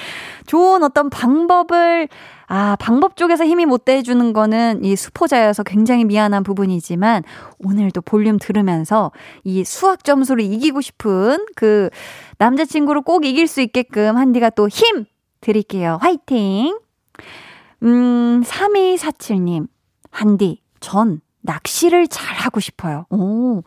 [0.45, 2.07] 좋은 어떤 방법을
[2.51, 7.23] 아, 방법 쪽에서 힘이 못 대주는 거는 이 수포자여서 굉장히 미안한 부분이지만
[7.63, 9.11] 오늘도 볼륨 들으면서
[9.43, 11.89] 이 수학 점수를 이기고 싶은 그
[12.39, 15.05] 남자친구를 꼭 이길 수 있게끔 한디가 또 힘
[15.41, 15.99] 드릴게요.
[16.01, 16.79] 화이팅!
[17.83, 19.67] 음, 3247님.
[20.09, 23.05] 한디, 전 낚시를 잘 하고 싶어요.
[23.11, 23.61] 오,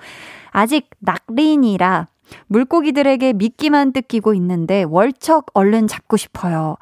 [0.51, 2.09] 아직 낙린이라
[2.49, 6.77] 물고기들에게 미끼만 뜯기고 있는데 월척 얼른 잡고 싶어요.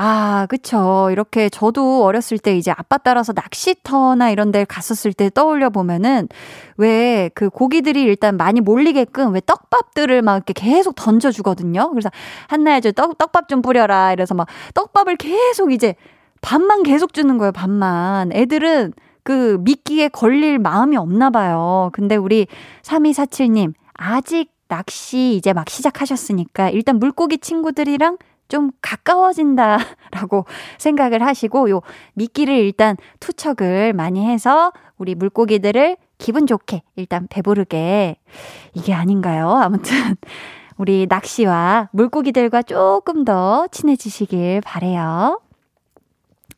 [0.00, 1.08] 아, 그쵸.
[1.10, 6.28] 이렇게 저도 어렸을 때 이제 아빠 따라서 낚시터나 이런 데 갔었을 때 떠올려 보면은
[6.76, 11.90] 왜 그 고기들이 일단 많이 몰리게끔 왜 떡밥들을 막 이렇게 계속 던져주거든요.
[11.90, 12.10] 그래서
[12.48, 14.12] 한나야 저 떡, 떡밥 좀 뿌려라.
[14.12, 15.96] 이래서 막 떡밥을 계속 이제
[16.42, 18.30] 밥만 계속 주는 거예요, 밥만.
[18.32, 18.92] 애들은
[19.24, 21.90] 그 미끼에 걸릴 마음이 없나 봐요.
[21.92, 22.46] 근데 우리
[22.82, 28.16] 3247님, 아직 낚시 이제 막 시작하셨으니까 일단 물고기 친구들이랑
[28.48, 30.44] 좀 가까워진다라고
[30.78, 31.82] 생각을 하시고 요
[32.14, 38.16] 미끼를 일단 투척을 많이 해서 우리 물고기들을 기분 좋게 일단 배부르게
[38.74, 39.50] 이게 아닌가요?
[39.50, 40.16] 아무튼
[40.76, 45.40] 우리 낚시와 물고기들과 조금 더 친해지시길 바래요.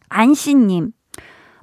[0.09, 0.93] 안씨님,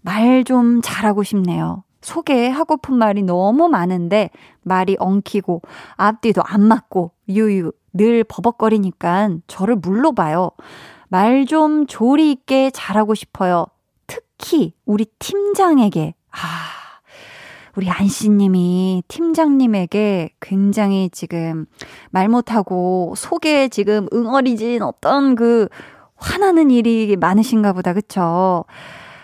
[0.02, 1.84] 말 좀 잘하고 싶네요.
[2.02, 4.30] 소개하고픈 말이 너무 많은데
[4.64, 5.62] 말이 엉키고
[5.96, 10.52] 앞뒤도 안 맞고 유유 늘 버벅거리니까 저를 물러봐요.
[11.10, 13.66] 말 좀 조리 있게 잘하고 싶어요.
[14.08, 16.14] 특히 우리 팀장에게.
[16.32, 16.38] 아,
[17.76, 21.66] 우리 안씨님이 팀장님에게 굉장히 지금
[22.10, 25.68] 말 못하고 속에 지금 응어리진 어떤 그
[26.16, 27.94] 화나는 일이 많으신가 보다.
[27.94, 28.66] 그쵸?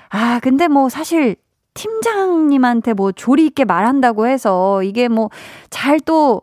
[0.10, 1.36] 아, 근데 뭐 사실
[1.74, 5.30] 팀장님한테 뭐 조리 있게 말한다고 해서 이게 뭐
[5.72, 6.42] 잘 또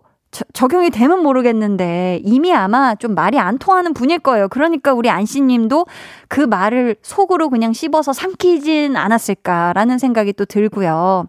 [0.52, 4.48] 적용이 되면 모르겠는데 이미 아마 좀 말이 안 통하는 분일 거예요.
[4.48, 5.86] 그러니까 우리 안씨 님도
[6.28, 11.26] 그 말을 속으로 그냥 씹어서 삼키진 않았을까라는 생각이 또 들고요.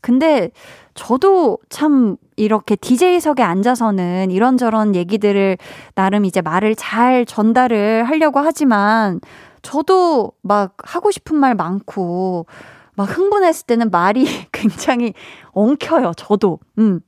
[0.00, 0.50] 근데
[0.94, 5.56] 저도 참 이렇게 DJ석에 앉아서는 이런저런 얘기들을
[5.94, 9.20] 나름 이제 말을 잘 전달을 하려고 하지만
[9.62, 12.46] 저도 막 하고 싶은 말 많고
[12.94, 15.14] 막 흥분했을 때는 말이 굉장히
[15.52, 16.58] 엉켜요, 저도.
[16.78, 17.00] 음.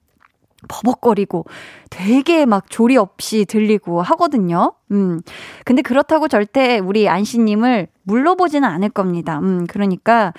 [0.71, 1.45] 버벅거리고
[1.91, 4.75] 되게 막 조리 없이 들리고 하거든요.
[4.93, 5.21] 음.
[5.65, 9.41] 근데 그렇다고 절대 우리 안씨님을 물러보지는 않을 겁니다.
[9.41, 9.67] 음.
[9.67, 10.33] 그러니까,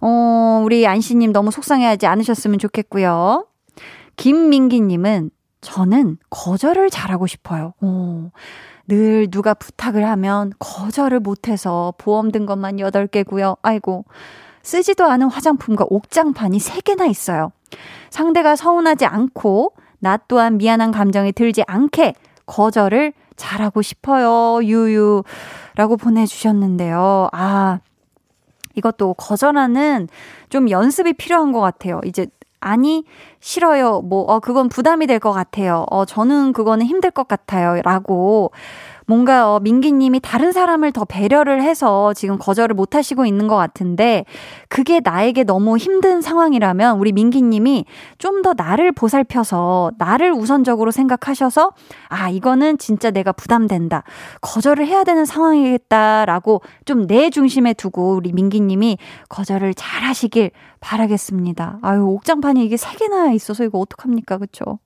[0.00, 3.46] 어, 우리 안씨님 너무 속상해하지 않으셨으면 좋겠고요.
[4.16, 7.72] 김민기님은 저는 거절을 잘하고 싶어요.
[7.80, 8.30] 오.
[8.88, 13.56] 늘 누가 부탁을 하면 거절을 못해서 보험 든 것만 8개고요.
[13.62, 14.04] 아이고.
[14.62, 17.52] 쓰지도 않은 화장품과 옥장판이 3개나 있어요.
[18.10, 22.14] 상대가 서운하지 않고 나 또한 미안한 감정이 들지 않게
[22.46, 24.62] 거절을 잘하고 싶어요.
[24.64, 25.22] 유유.
[25.76, 27.28] 라고 보내주셨는데요.
[27.32, 27.78] 아,
[28.74, 30.08] 이것도 거절하는
[30.48, 32.00] 좀 연습이 필요한 것 같아요.
[32.04, 32.26] 이제
[32.60, 33.04] 아니,
[33.40, 34.00] 싫어요.
[34.00, 35.86] 뭐, 어, 그건 부담이 될 것 같아요.
[35.90, 37.80] 어, 저는 그거는 힘들 것 같아요.
[37.84, 38.50] 라고
[39.08, 44.26] 뭔가 어, 민기님이 다른 사람을 더 배려를 해서 지금 거절을 못 하시고 있는 것 같은데
[44.68, 47.86] 그게 나에게 너무 힘든 상황이라면 우리 민기님이
[48.18, 51.72] 좀 더 나를 보살펴서 나를 우선적으로 생각하셔서
[52.08, 54.04] 아 이거는 진짜 내가 부담된다
[54.42, 58.98] 거절을 해야 되는 상황이겠다라고 좀 내 중심에 두고 우리 민기님이
[59.30, 61.78] 거절을 잘 하시길 바라겠습니다.
[61.82, 64.78] 아유 옥장판이 이게 세 개나 있어서 이거 어떡합니까 그쵸?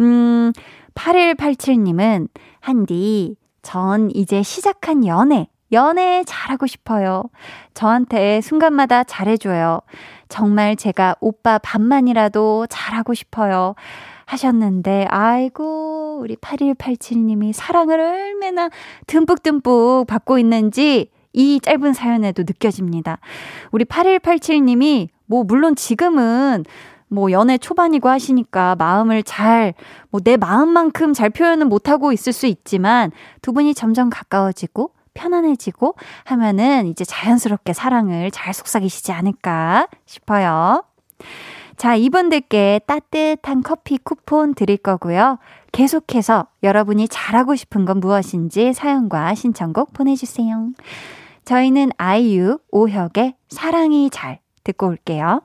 [0.00, 0.52] 음
[0.94, 2.28] 8187님은
[2.60, 7.24] 한디, 전 이제 시작한 연애, 연애 잘하고 싶어요.
[7.74, 9.80] 저한테 순간마다 잘해줘요.
[10.28, 13.74] 정말 제가 오빠 반만이라도 잘하고 싶어요.
[14.26, 18.70] 하셨는데, 아이고, 우리 8187님이 사랑을 얼마나
[19.06, 23.18] 듬뿍듬뿍 받고 있는지 이 짧은 사연에도 느껴집니다.
[23.72, 26.64] 우리 8187님이 뭐, 물론 지금은
[27.10, 29.74] 뭐 연애 초반이고 하시니까 마음을 잘,
[30.10, 33.10] 뭐 내 마음만큼 잘 표현은 못하고 있을 수 있지만
[33.42, 40.84] 두 분이 점점 가까워지고 편안해지고 하면은 이제 자연스럽게 사랑을 잘 속삭이시지 않을까 싶어요.
[41.76, 45.38] 자, 이분들께 따뜻한 커피 쿠폰 드릴 거고요.
[45.72, 50.70] 계속해서 여러분이 잘하고 싶은 건 무엇인지 사연과 신청곡 보내주세요.
[51.44, 55.42] 저희는 아이유, 오혁의 사랑이 잘 듣고 올게요.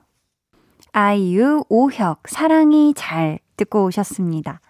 [0.98, 4.62] 아이유, 오혁, 사랑이 잘 듣고 오셨습니다.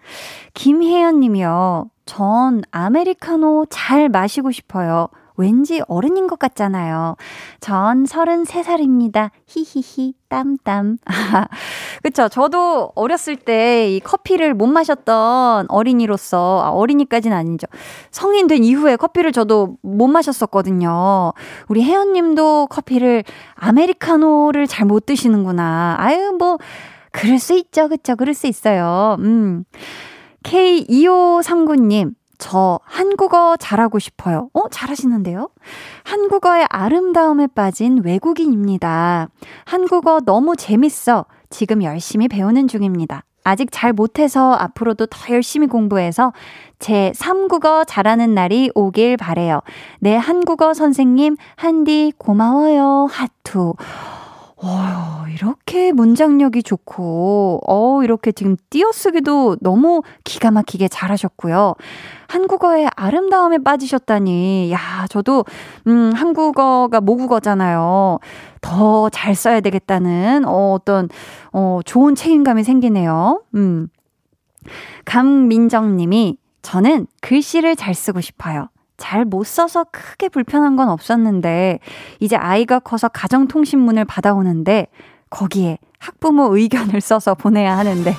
[0.54, 1.88] 김혜연 님이요.
[2.04, 5.06] 전 아메리카노 잘 마시고 싶어요.
[5.36, 7.16] 왠지 어른인 것 같잖아요.
[7.60, 9.30] 전 33살입니다.
[9.46, 10.98] 히히히, 땀땀.
[12.02, 12.28] 그쵸.
[12.28, 17.66] 저도 어렸을 때 이 커피를 못 마셨던 어린이로서, 아, 어린이까지는 아니죠.
[18.10, 21.32] 성인 된 이후에 커피를 저도 못 마셨었거든요.
[21.68, 25.96] 우리 혜연 님도 커피를, 아메리카노를 잘 못 드시는구나.
[25.98, 26.58] 아유, 뭐,
[27.10, 27.88] 그럴 수 있죠.
[27.88, 28.14] 그쵸.
[28.14, 29.16] 그럴 수 있어요.
[29.18, 29.64] 음.
[30.44, 34.48] K2539님, 저 한국어 잘하고 싶어요.
[34.52, 35.48] 어, 잘하시는데요?
[36.04, 39.28] 한국어의 아름다움에 빠진 외국인입니다.
[39.64, 41.26] 한국어 너무 재밌어.
[41.50, 43.22] 지금 열심히 배우는 중입니다.
[43.44, 46.32] 아직 잘 못해서 앞으로도 더 열심히 공부해서
[46.80, 49.60] 제 3국어 잘하는 날이 오길 바래요.
[50.00, 53.06] 네, 한국어 선생님, 한디 고마워요.
[53.08, 53.74] 하투.
[54.62, 61.74] 어, 이렇게 문장력이 좋고, 어, 이렇게 지금 띄어쓰기도 너무 기가 막히게 잘하셨고요.
[62.28, 65.44] 한국어의 아름다움에 빠지셨다니, 야, 저도,
[65.86, 68.18] 음, 한국어가 모국어잖아요.
[68.62, 71.10] 더 잘 써야 되겠다는, 어, 어떤,
[71.52, 73.42] 어, 좋은 책임감이 생기네요.
[73.54, 73.88] 음.
[75.04, 78.68] 강민정 님이, 저는 글씨를 잘 쓰고 싶어요.
[78.96, 81.80] 잘 못 써서 크게 불편한 건 없었는데,
[82.20, 84.86] 이제 아이가 커서 가정 통신문을 받아오는데,
[85.30, 88.14] 거기에 학부모 의견을 써서 보내야 하는데,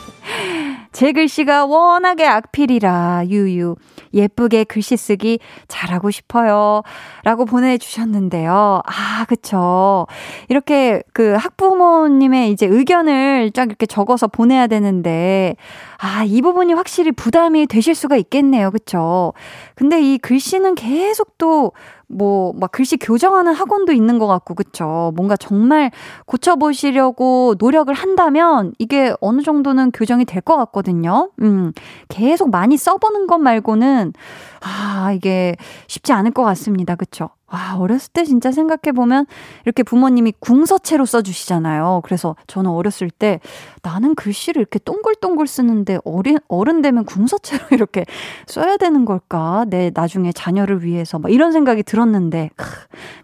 [0.91, 3.75] 제 글씨가 워낙에 악필이라, 유유.
[4.13, 6.81] 예쁘게 글씨 쓰기 잘하고 싶어요.
[7.23, 8.81] 라고 보내주셨는데요.
[8.85, 10.07] 아, 그쵸.
[10.49, 15.55] 이렇게 그 학부모님의 이제 의견을 쫙 이렇게 적어서 보내야 되는데,
[15.97, 18.71] 아, 이 부분이 확실히 부담이 되실 수가 있겠네요.
[18.71, 19.33] 그쵸.
[19.75, 21.73] 근데 이 글씨는 계속 또
[22.09, 25.11] 뭐, 막 글씨 교정하는 학원도 있는 것 같고, 그쵸.
[25.15, 25.91] 뭔가 정말
[26.25, 31.29] 고쳐보시려고 노력을 한다면 이게 어느 정도는 교정이 될 것 같거든요.
[31.41, 31.73] 음,
[32.07, 34.13] 계속 많이 써보는 것 말고는,
[34.61, 35.55] 아, 이게
[35.87, 36.95] 쉽지 않을 것 같습니다.
[36.95, 37.29] 그쵸.
[37.49, 39.25] 아, 어렸을 때 진짜 생각해보면
[39.65, 42.01] 이렇게 부모님이 궁서체로 써주시잖아요.
[42.03, 43.39] 그래서 저는 어렸을 때
[43.83, 48.05] 나는 글씨를 이렇게 동글동글 쓰는데 어린, 어른 되면 궁서체로 이렇게
[48.47, 49.65] 써야 되는 걸까?
[49.69, 52.65] 내 나중에 자녀를 위해서 막 이런 생각이 들었는데, 크,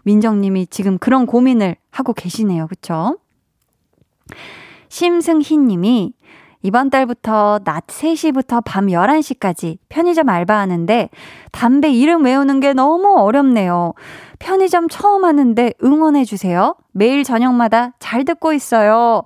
[0.04, 2.66] 민정님이 지금 그런 고민을 하고 계시네요.
[2.68, 3.18] 그쵸?
[4.88, 6.14] 심승희 님이
[6.64, 11.10] 이번 달부터 낮 3시부터 밤 11시까지 편의점 알바하는데
[11.52, 13.92] 담배 이름 외우는 게 너무 어렵네요.
[14.38, 16.74] 편의점 처음 하는데 응원해주세요.
[16.92, 19.24] 매일 저녁마다 잘 듣고 있어요.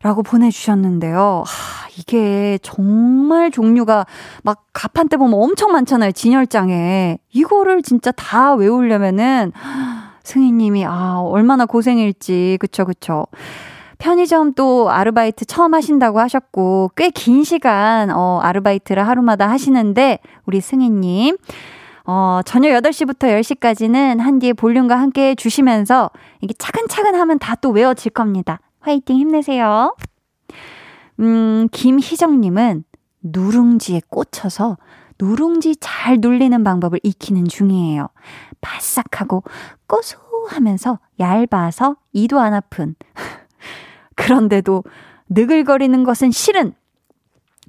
[0.00, 1.42] 라고 보내주셨는데요.
[1.44, 4.06] 하, 이게 정말 종류가
[4.42, 6.12] 막 가판 때 보면 엄청 많잖아요.
[6.12, 7.18] 진열장에.
[7.34, 9.52] 이거를 진짜 다 외우려면은
[10.24, 12.56] 승희님이 아, 얼마나 고생일지.
[12.60, 13.26] 그쵸, 그쵸.
[13.98, 21.36] 편의점 또 아르바이트 처음 하신다고 하셨고, 꽤 긴 시간, 어, 아르바이트를 하루마다 하시는데, 우리 승희님,
[22.06, 28.60] 어, 저녁 8시부터 10시까지는 한디의 볼륨과 함께 해주시면서, 이게 차근차근 하면 다 또 외워질 겁니다.
[28.80, 29.96] 화이팅 힘내세요.
[31.20, 32.84] 음, 김희정님은
[33.22, 34.76] 누룽지에 꽂혀서
[35.20, 38.08] 누룽지 잘 눌리는 방법을 익히는 중이에요.
[38.60, 39.42] 바싹하고
[39.88, 42.94] 고소하면서 얇아서 이도 안 아픈
[44.18, 44.84] 그런데도
[45.30, 46.74] 느글거리는 것은 싫은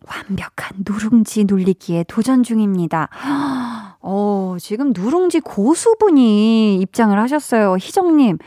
[0.07, 3.09] 완벽한 누룽지 눌리기에 도전 중입니다.
[4.01, 7.75] 어, 지금 누룽지 고수분이 입장을 하셨어요.
[7.75, 8.39] 희정님.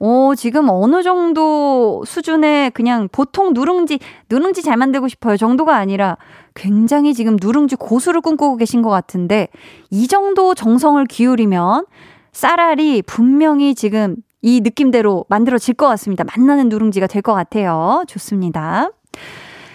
[0.00, 6.16] 어, 지금 어느 정도 수준의 그냥 보통 누룽지, 누룽지 잘 만들고 싶어요 정도가 아니라
[6.54, 9.48] 굉장히 지금 누룽지 고수를 꿈꾸고 계신 것 같은데
[9.90, 11.86] 이 정도 정성을 기울이면
[12.32, 16.22] 쌀알이 분명히 지금 이 느낌대로 만들어질 것 같습니다.
[16.24, 18.04] 맛나는 누룽지가 될 것 같아요.
[18.06, 18.90] 좋습니다.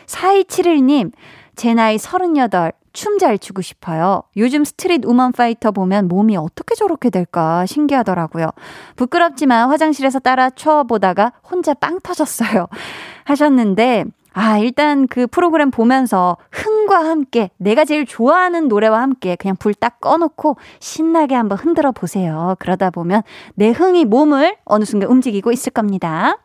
[0.06, 1.12] 4271님,
[1.56, 4.22] 제 나이 38, 춤 잘 추고 싶어요.
[4.38, 8.50] 요즘 Street Woman Fighter 보면 몸이 어떻게 저렇게 될까 신기하더라고요.
[8.96, 12.68] 부끄럽지만 화장실에서 따라 추어보다가 혼자 빵 터졌어요.
[13.26, 14.06] 하셨는데,
[14.42, 20.00] 아, 일단 그 프로그램 보면서 팬과 함께 내가 제일 좋아하는 노래와 함께 그냥 불 딱
[20.00, 22.56] 꺼놓고 신나게 한번 흔들어 보세요.
[22.60, 23.22] 그러다 보면
[23.56, 26.38] 내 흥이 몸을 어느 순간 움직이고 있을 겁니다.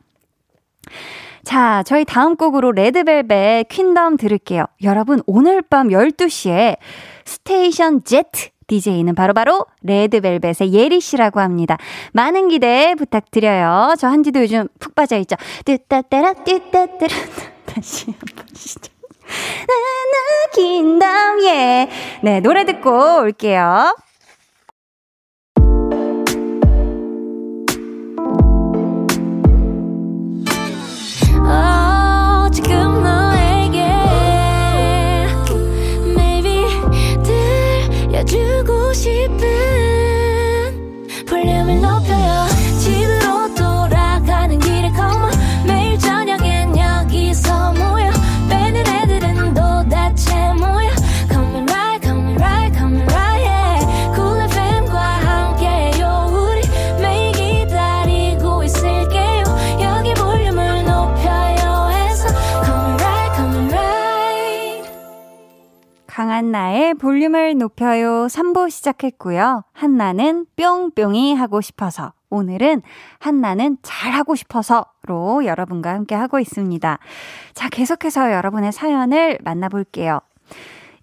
[1.45, 4.65] 자, 저희 다음 곡으로 레드벨벳 Queendom 들을게요.
[4.83, 6.77] 여러분, 오늘 밤 12시에
[7.25, 11.77] Station Z DJ는 바로바로 레드벨벳의 예리 씨라고 합니다.
[12.13, 13.95] 많은 기대 부탁드려요.
[13.99, 15.37] 저 한지도 요즘 푹 빠져있죠.
[15.65, 18.93] 뚜따따라 뚜따따라 다시 한번 시작.
[19.67, 21.89] 나나 긴담 예.
[22.23, 23.97] 네, 노래 듣고 올게요.
[66.35, 69.63] 강한나의 볼륨을 높여요 3부 시작했고요.
[69.73, 72.83] 한나는 뿅뿅이 하고 싶어서 오늘은
[73.21, 76.99] 한나는 잘하고 싶어서로 여러분과 함께 하고 있습니다.
[77.55, 80.19] 자, 계속해서 여러분의 사연을 만나볼게요.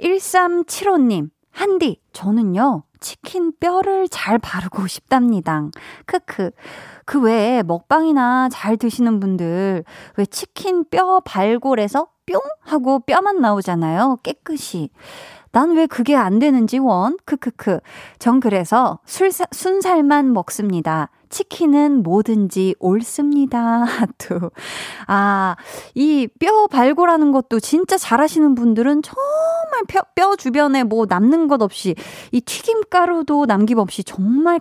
[0.01, 5.63] 1375님, 한디, 저는요, 치킨 뼈를 잘 바르고 싶답니다.
[6.07, 6.51] 크크.
[7.05, 9.83] 그 외에 먹방이나 잘 드시는 분들,
[10.17, 14.19] 왜 치킨 뼈 발골에서 뿅 하고 뼈만 나오잖아요.
[14.23, 14.89] 깨끗이.
[15.53, 17.17] 난 왜 그게 안 되는지 원.
[17.25, 17.79] 크크크.
[18.19, 21.09] 전 그래서 술사, 순살만 먹습니다.
[21.27, 23.83] 치킨은 뭐든지 옳습니다.
[23.83, 24.49] 하트.
[25.07, 25.55] 아,
[25.95, 31.95] 이 뼈 발골하는 것도 진짜 잘하시는 분들은 정말 뼈, 뼈 주변에 뭐 남는 것 없이
[32.31, 34.59] 이 튀김가루도 남김없이 정말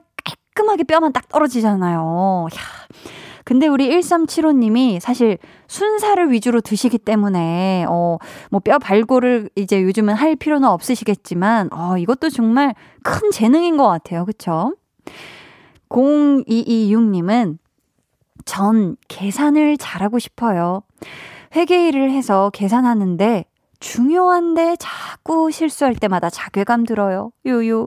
[0.54, 2.46] 깔끔하게 뼈만 딱 떨어지잖아요.
[2.54, 2.58] 야.
[3.44, 8.18] 근데 우리 1375님이 사실 순살을 위주로 드시기 때문에, 어,
[8.50, 14.24] 뭐 뼈 발골을 이제 요즘은 할 필요는 없으시겠지만, 어, 이것도 정말 큰 재능인 것 같아요.
[14.24, 14.74] 그쵸?
[15.88, 17.58] 0226님은
[18.44, 20.82] 전 계산을 잘하고 싶어요.
[21.56, 23.44] 회계일을 해서 계산하는데
[23.80, 27.32] 중요한데 자꾸 실수할 때마다 자괴감 들어요.
[27.46, 27.86] 요요.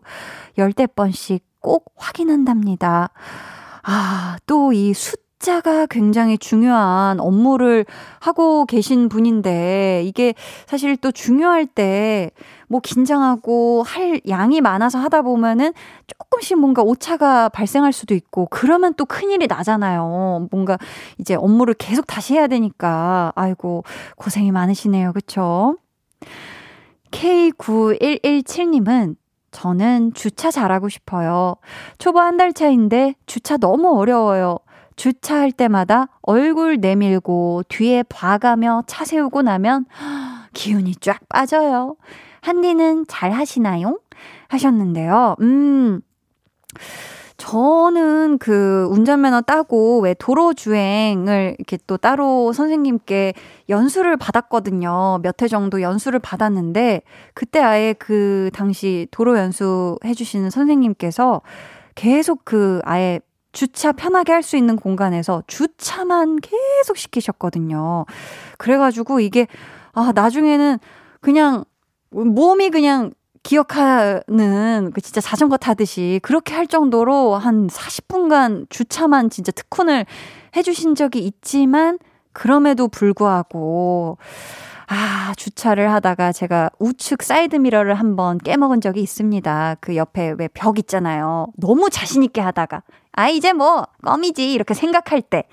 [0.58, 3.10] 열대 번씩 꼭 확인한답니다.
[3.82, 7.86] 아, 또이 숫, 숫자가 굉장히 중요한 업무를
[8.21, 10.36] 하고 계신 분인데 이게
[10.67, 12.32] 사실 또 중요할 때
[12.73, 15.73] 뭐 긴장하고 할 양이 많아서 하다 보면은
[16.08, 20.47] 조금씩 뭔가 오차가 발생할 수도 있고 그러면 또 큰일이 나잖아요.
[20.49, 20.80] 뭔가
[21.19, 23.84] 이제 업무를 계속 다시 해야 되니까 아이고
[24.15, 25.13] 고생이 많으시네요.
[25.13, 25.78] 그쵸?
[27.12, 29.17] K9117님은
[29.54, 31.56] 저는 주차 잘하고 싶어요.
[32.00, 34.58] 초보 한 달 차인데 주차 너무 어려워요.
[34.96, 39.86] 주차할 때마다 얼굴 내밀고 뒤에 봐가며 차 세우고 나면
[40.54, 41.96] 기운이 쫙 빠져요.
[42.42, 44.00] 한디는 잘 하시나요?
[44.50, 45.36] 하셨는데요.
[45.42, 46.02] 음.
[47.44, 53.34] 저는 그 운전면허 따고 왜 도로 주행을 이렇게 또 따로 선생님께
[53.68, 55.20] 연수를 받았거든요.
[55.22, 57.02] 몇 회 정도 연수를 받았는데
[57.34, 61.42] 그때 아예 그 당시 도로 연수 해주시는 선생님께서
[61.96, 63.20] 계속 그 아예
[63.52, 68.06] 주차 편하게 할 수 있는 공간에서 주차만 계속 시키셨거든요.
[68.58, 69.48] 그래가지고 이게,
[69.91, 70.80] 아, 나중에는
[71.20, 71.66] 그냥
[72.12, 73.12] 몸이 그냥
[73.44, 80.06] 기억하는 그 진짜 자전거 타듯이 그렇게 할 정도로 한 40분간 주차만 진짜 특훈을
[80.56, 82.00] 해주신 적이 있지만
[82.32, 84.18] 그럼에도 불구하고
[84.88, 89.78] 아, 주차를 하다가 제가 우측 사이드 미러를 한번 깨먹은 적이 있습니다.
[89.80, 91.48] 그 옆에 왜 벽 있잖아요.
[91.58, 92.84] 너무 자신있게 하다가.
[93.14, 94.52] 아, 이제 뭐, 껌이지.
[94.54, 95.44] 이렇게 생각할 때.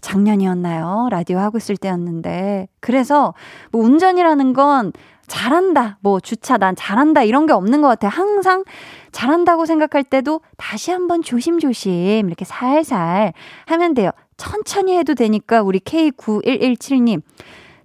[0.00, 1.08] 작년이었나요?
[1.10, 2.68] 라디오 하고 있을 때였는데.
[2.80, 3.32] 그래서
[3.70, 4.92] 뭐 운전이라는 건
[5.26, 5.98] 잘한다.
[6.00, 7.22] 뭐 주차 난 잘한다.
[7.22, 8.10] 이런 게 없는 것 같아요.
[8.10, 8.64] 항상
[9.12, 13.32] 잘한다고 생각할 때도 다시 한번 조심조심 이렇게 살살
[13.66, 14.10] 하면 돼요.
[14.36, 17.22] 천천히 해도 되니까 우리 K9117님.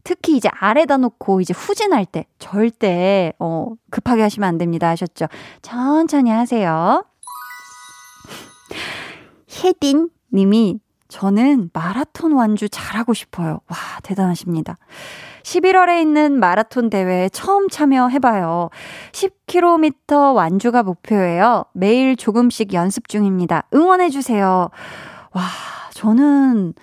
[0.03, 5.27] 특히 이제 아래다 놓고 이제 후진할 때 절대 어 급하게 하시면 안 됩니다 하셨죠.
[5.61, 7.03] 천천히 하세요.
[9.63, 10.79] 혜딘 님이
[11.09, 13.59] 저는 마라톤 완주 잘하고 싶어요.
[13.67, 14.77] 와, 대단하십니다.
[15.43, 18.69] 11월에 있는 마라톤 대회에 처음 참여해봐요.
[19.11, 21.65] 10km 완주가 목표예요.
[21.73, 23.63] 매일 조금씩 연습 중입니다.
[23.73, 24.69] 응원해주세요.
[25.31, 25.41] 와,
[25.93, 26.73] 저는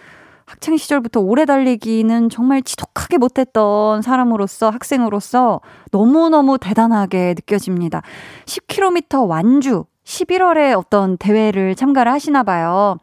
[0.47, 8.03] 학창 시절부터 오래 달리기는 정말 지독하게 못했던 사람으로서 학생으로서 너무너무 대단하게 느껴집니다.
[8.45, 12.99] 10km 완주 11월에 어떤 대회를 참가를 하시나 봐요.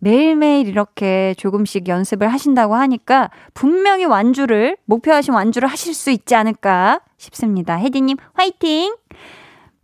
[0.00, 7.76] 매일매일 이렇게 조금씩 연습을 하신다고 하니까 분명히 완주를, 목표하신 완주를 하실 수 있지 않을까 싶습니다.
[7.78, 8.96] 혜디님, 화이팅!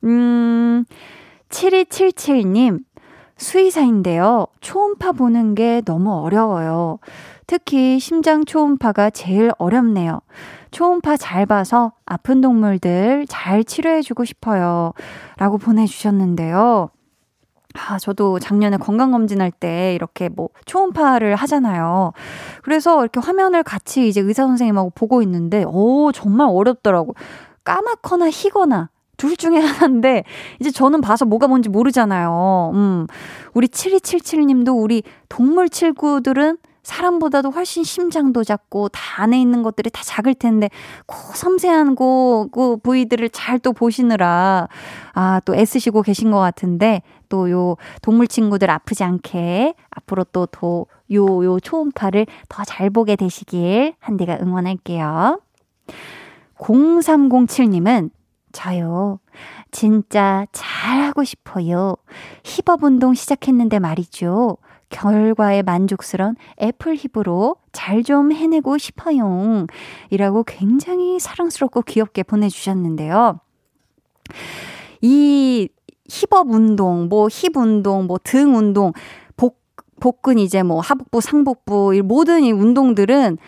[0.05, 0.85] 음,
[1.51, 2.81] 7277님,
[3.37, 4.47] 수의사인데요.
[4.61, 6.99] 초음파 보는 게 너무 어려워요.
[7.47, 10.21] 특히 심장 초음파가 제일 어렵네요.
[10.71, 14.93] 초음파 잘 봐서 아픈 동물들 잘 치료해주고 싶어요.
[15.37, 16.91] 라고 보내주셨는데요.
[17.77, 22.13] 아, 저도 작년에 건강검진할 때 이렇게 뭐 초음파를 하잖아요.
[22.63, 27.15] 그래서 이렇게 화면을 같이 이제 의사 선생님하고 보고 있는데, 오, 정말 어렵더라고.
[27.65, 30.25] 까맣거나 희거나 둘 중에 하나인데,
[30.61, 32.73] 이제 저는 봐서 뭐가 뭔지 모르잖아요.
[32.75, 33.07] 음.
[33.55, 40.35] 우리 7277님도 우리 동물 칠구들은 사람보다도 훨씬 심장도 작고 다 안에 있는 것들이 다 작을
[40.35, 40.71] 텐데
[41.07, 44.69] 그 섬세한 그, 그 부위들을 잘 또 보시느라
[45.15, 52.27] 아 또 애쓰시고 계신 것 같은데 또 요 동물 친구들 아프지 않게 앞으로 또요요 초음파를
[52.49, 55.41] 더 잘 보게 되시길 한디가 응원할게요.
[56.59, 58.11] 0307님은
[58.53, 59.19] 저요.
[59.71, 61.97] 진짜 잘하고 싶어요.
[62.45, 64.57] 힙업 운동 시작했는데 말이죠.
[64.89, 69.67] 결과에 만족스런 애플 힙으로 잘 좀 해내고 싶어요.
[70.11, 73.41] 이라고 굉장히 사랑스럽고 귀엽게 보내주셨는데요.
[75.03, 75.69] 이
[76.09, 78.93] 힙업 운동, 뭐 힙 운동, 뭐 등 운동,
[79.37, 79.61] 복,
[80.01, 83.39] 복근 이제 뭐 하복부, 상복부, 이 모든 이 운동들은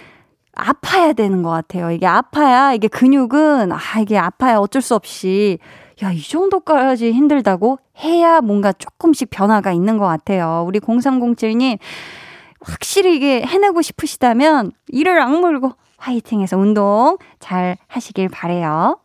[0.55, 1.91] 아파야 되는 것 같아요.
[1.93, 5.59] 이게 아파야, 이게 근육은, 아, 이게 아파야 어쩔 수 없이
[6.03, 10.65] 야, 이 정도까지 힘들다고 해야 뭔가 조금씩 변화가 있는 것 같아요.
[10.67, 11.79] 우리 0307님,
[12.61, 19.01] 확실히 이게 해내고 싶으시다면 이를 악물고 화이팅해서 운동 잘 하시길 바래요.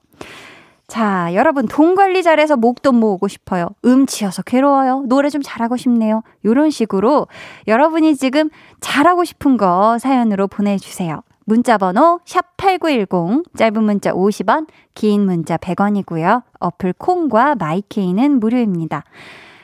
[0.87, 3.69] 자, 여러분 돈 관리 잘해서 목돈 모으고 싶어요.
[3.83, 5.05] 음치여서 괴로워요.
[5.07, 6.21] 노래 좀 잘하고 싶네요.
[6.45, 7.27] 요런 식으로
[7.67, 11.23] 여러분이 지금 잘하고 싶은 거 사연으로 보내주세요.
[11.45, 16.43] 문자 번호 샵8910 짧은 문자 50원 긴 문자 100원이고요.
[16.59, 19.03] 어플 콩과 마이케이는 무료입니다.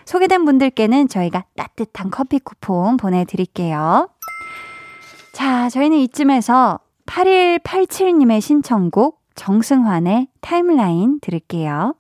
[0.06, 4.10] 소개된 분들께는 저희가 따뜻한 커피 쿠폰 보내드릴게요.
[5.34, 11.94] 자, 저희는 이쯤에서 8187님의 신청곡 정승환의 타임라인 들을게요.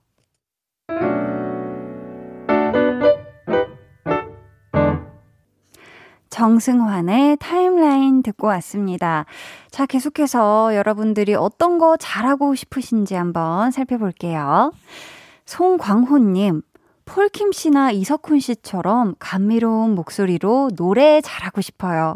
[6.39, 9.25] 정승환의 타임라인 듣고 왔습니다.
[9.71, 14.71] 자, 계속해서 여러분들이 어떤 거 잘하고 싶으신지 한번 살펴볼게요.
[15.45, 16.61] 송광호님,
[17.03, 22.15] 폴킴 씨나 이석훈 씨처럼 감미로운 목소리로 노래 잘하고 싶어요.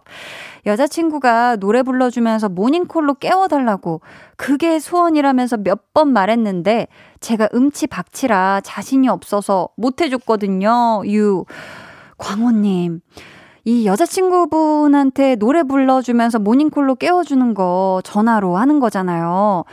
[0.65, 3.99] 여자친구가 노래 불러주면서 모닝콜로 깨워달라고
[4.37, 6.87] 그게 소원이라면서 몇 번 말했는데
[7.19, 11.03] 제가 음치 박치라 자신이 없어서 못해줬거든요.
[11.07, 11.43] 유.
[12.17, 13.01] 광호님.
[13.65, 19.63] 이 여자친구분한테 노래 불러주면서 모닝콜로 깨워주는 거 전화로 하는 거잖아요.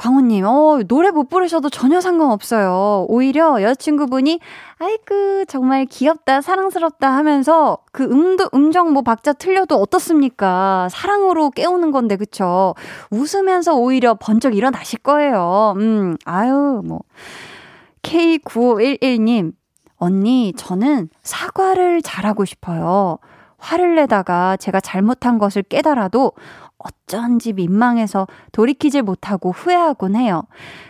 [0.00, 3.04] 광호님, 어, 노래 못 부르셔도 전혀 상관없어요.
[3.08, 4.40] 오히려 여자친구분이,
[4.78, 10.88] 아이고, 정말 귀엽다, 사랑스럽다 하면서 그 음도, 음정 뭐 박자 틀려도 어떻습니까?
[10.90, 12.74] 사랑으로 깨우는 건데, 그쵸?
[13.10, 15.74] 웃으면서 오히려 번쩍 일어나실 거예요.
[15.76, 17.00] 음, 아유, 뭐.
[18.00, 19.52] K9511님,
[20.00, 23.18] 언니, 저는 사과를 잘하고 싶어요.
[23.58, 26.32] 화를 내다가 제가 잘못한 것을 깨달아도
[26.78, 30.44] 어쩐지 민망해서 돌이키질 못하고 후회하곤 해요.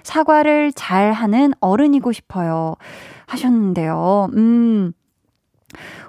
[0.04, 2.76] 사과를 잘 하는 어른이고 싶어요.
[3.26, 4.28] 하셨는데요.
[4.34, 4.92] 음.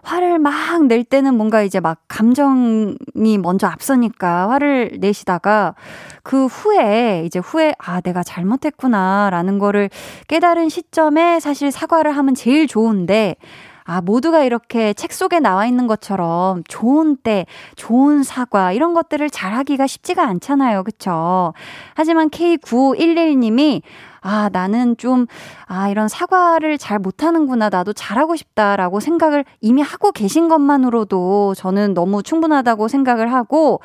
[0.03, 0.51] 화를 막
[0.87, 5.75] 낼 때는 뭔가 이제 막 감정이 먼저 앞서니까 화를 내시다가
[6.23, 9.89] 그 후에 이제 후에 아 내가 잘못했구나라는 거를
[10.27, 13.35] 깨달은 시점에 사실 사과를 하면 제일 좋은데
[13.83, 19.53] 아, 모두가 이렇게 책 속에 나와 있는 것처럼 좋은 때, 좋은 사과, 이런 것들을 잘
[19.53, 20.83] 하기가 쉽지가 않잖아요.
[20.83, 21.53] 그쵸?
[21.95, 23.81] 하지만 K9511님이
[24.21, 25.25] 아, 나는 좀,
[25.65, 27.69] 아, 이런 사과를 잘 못하는구나.
[27.69, 33.81] 나도 잘하고 싶다라고 생각을 이미 하고 계신 것만으로도 저는 너무 충분하다고 생각을 하고,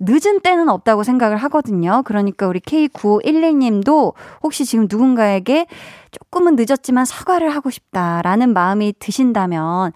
[0.00, 2.02] 늦은 때는 없다고 생각을 하거든요.
[2.04, 5.66] 그러니까 우리 K9511님도 혹시 지금 누군가에게
[6.10, 9.92] 조금은 늦었지만 사과를 하고 싶다라는 마음이 드신다면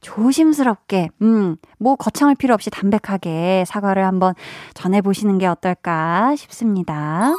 [0.00, 4.34] 조심스럽게, 음, 뭐 거창할 필요 없이 담백하게 사과를 한번
[4.74, 7.32] 전해보시는 게 어떨까 싶습니다.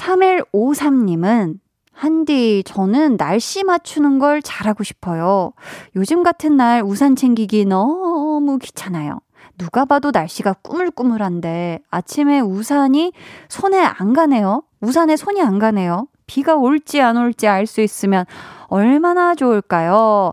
[0.00, 1.58] 3153님은
[1.92, 5.52] 한디, 저는 날씨 맞추는 걸 잘하고 싶어요.
[5.96, 9.20] 요즘 같은 날 우산 챙기기 너무 귀찮아요.
[9.58, 13.12] 누가 봐도 날씨가 꾸물꾸물한데 아침에 우산이
[13.50, 14.62] 손에 안 가네요.
[14.80, 16.06] 우산에 손이 안 가네요.
[16.26, 18.24] 비가 올지 안 올지 알 수 있으면
[18.68, 20.32] 얼마나 좋을까요?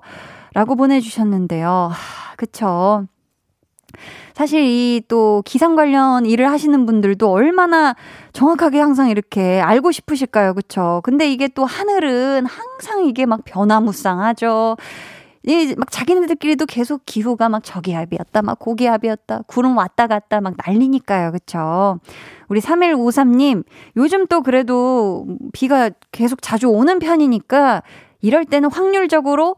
[0.53, 1.89] 라고 보내주셨는데요.
[1.91, 3.05] 하, 그쵸.
[4.38, 7.96] 사실 이 또 기상 관련 일을 하시는 분들도 얼마나
[8.34, 10.54] 정확하게 항상 이렇게 알고 싶으실까요?
[10.54, 11.02] 그쵸?
[11.04, 14.78] 근데 이게 또 하늘은 항상 이게 막 변화무쌍하죠.
[15.44, 21.32] 이막 자기네들끼리도 계속 기후가 막 저기압이었다, 막 고기압이었다, 구름 왔다 갔다 막 난리니까요.
[21.32, 22.00] 그쵸?
[22.48, 23.64] 우리 3153님,
[23.96, 27.82] 요즘 또 그래도 비가 계속 자주 오는 편이니까
[28.22, 29.56] 이럴 때는 확률적으로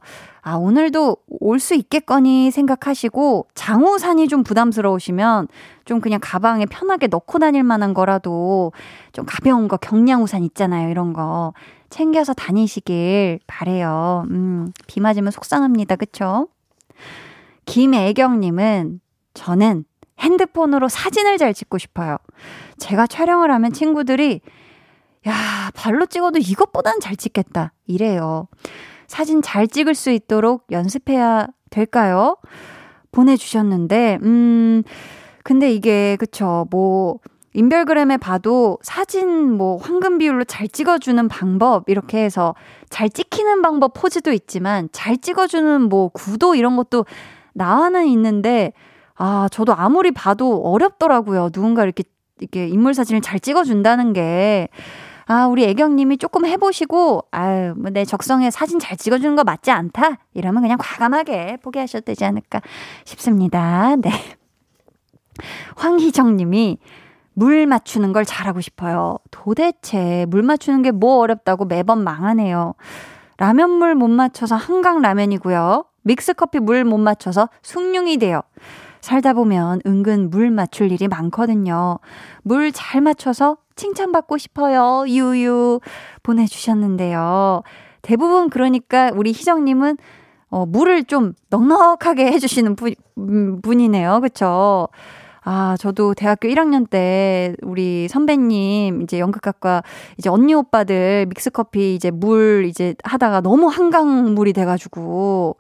[0.50, 5.47] 아, 오늘도 올 수 있겠거니 생각하시고 장우산이 좀 부담스러우시면
[5.86, 8.72] 좀 그냥 가방에 편하게 넣고 다닐 만한 거라도
[9.12, 10.89] 좀 가벼운 거 경량우산 있잖아요.
[10.89, 11.54] 이런 거
[11.91, 14.26] 챙겨서 다니시길 바래요.
[14.32, 15.97] 음, 비 맞으면 속상합니다.
[15.97, 16.47] 그쵸?
[17.66, 19.02] 김애경 님은
[19.36, 19.84] 저는
[20.20, 22.18] 핸드폰으로 사진을 잘 찍고 싶어요.
[22.78, 24.41] 제가 촬영을 하면 친구들이
[25.28, 25.34] 야,
[25.76, 27.74] 발로 찍어도 이것보단 잘 찍겠다.
[27.86, 28.47] 이래요.
[29.10, 32.38] 사진 잘 찍을 수 있도록 연습해야 될까요?
[33.12, 34.84] 보내주셨는데, 음,
[35.43, 37.18] 근데 이게, 그쵸, 뭐,
[37.53, 42.53] 인별그램에 봐도 사진 뭐 황금 비율로 잘 찍어주는 방법 이렇게 해서
[42.89, 47.05] 잘 찍히는 방법 포즈도 있지만 잘 찍어주는 뭐 구도 이런 것도
[47.53, 48.72] 나와는 있는데
[49.16, 52.03] 아 저도 아무리 봐도 어렵더라고요 누군가 이렇게
[52.39, 54.70] 이렇게 인물 사진을 잘 찍어준다는 게
[55.32, 60.18] 아, 우리 애경님이 조금 해보시고, 아유, 뭐 내 적성에 사진 잘 찍어주는 거 맞지 않다?
[60.34, 62.62] 이러면 그냥 과감하게 포기하셔도 되지 않을까
[63.06, 63.96] 싶습니다.
[63.98, 64.10] 네.
[65.76, 66.80] 황희정 님이
[67.34, 69.18] 물 맞추는 걸 잘하고 싶어요.
[69.32, 72.74] 도대체 물 맞추는 게 뭐 어렵다고 매번 망하네요.
[73.38, 75.86] 라면 물 못 맞춰서 한강 라면이고요.
[76.04, 78.42] 믹스 커피 물 못 맞춰서 숭늉이 돼요.
[79.02, 82.00] 살다 보면 은근 물 맞출 일이 많거든요.
[82.44, 85.06] 물 잘 맞춰서 칭찬받고 싶어요.
[85.08, 85.80] 유유
[86.22, 87.64] 보내주셨는데요.
[88.02, 89.98] 대부분 그러니까 우리 희정님은
[90.52, 94.20] 어, 물을 좀 넉넉하게 해주시는 분, 음, 분이네요.
[94.22, 94.90] 그쵸?
[95.42, 99.84] 아, 저도 대학교 1학년 때 우리 선배님 이제 연극학과
[100.18, 105.56] 이제 언니 오빠들 믹스커피 이제 물 이제 하다가 너무 한강물이 돼가지고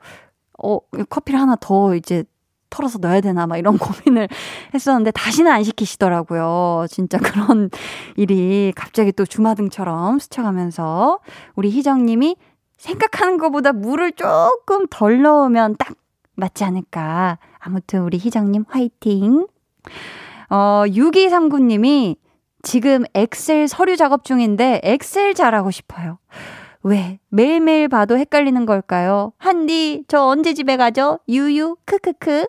[0.61, 2.23] 어, 커피를 하나 더 이제
[2.69, 4.27] 털어서 넣어야 되나 막 이런 고민을
[4.73, 6.85] 했었는데 다시는 안 시키시더라고요.
[6.89, 7.69] 진짜 그런
[8.15, 11.19] 일이 갑자기 또 주마등처럼 스쳐가면서
[11.55, 12.35] 우리 희정님이
[12.77, 15.95] 생각하는 것보다 물을 조금 덜 넣으면 딱
[16.35, 17.37] 맞지 않을까.
[17.59, 19.47] 아무튼 우리 희정님 화이팅.
[20.49, 22.15] 어, 6239님이
[22.61, 26.19] 지금 엑셀 서류 작업 중인데 엑셀 잘하고 싶어요.
[26.83, 27.19] 왜?
[27.29, 29.33] 매일매일 봐도 헷갈리는 걸까요?
[29.37, 31.19] 한디, 저 언제 집에 가죠?
[31.27, 32.47] 유유, 크크크.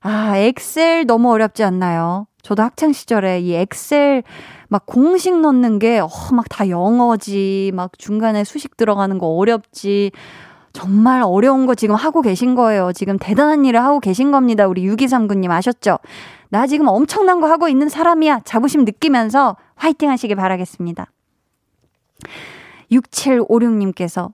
[0.00, 2.26] 아, 엑셀 너무 어렵지 않나요?
[2.42, 4.22] 저도 학창 시절에 이 엑셀
[4.68, 10.12] 막 공식 넣는 게, 어, 막 다 영어지, 막 중간에 수식 들어가는 거 어렵지.
[10.72, 12.92] 정말 어려운 거 지금 하고 계신 거예요.
[12.92, 14.68] 지금 대단한 일을 하고 계신 겁니다.
[14.68, 15.98] 우리 6239님 아셨죠?
[16.50, 18.40] 나 지금 엄청난 거 하고 있는 사람이야.
[18.44, 21.10] 자부심 느끼면서 화이팅 하시길 바라겠습니다.
[22.90, 24.32] 6756님께서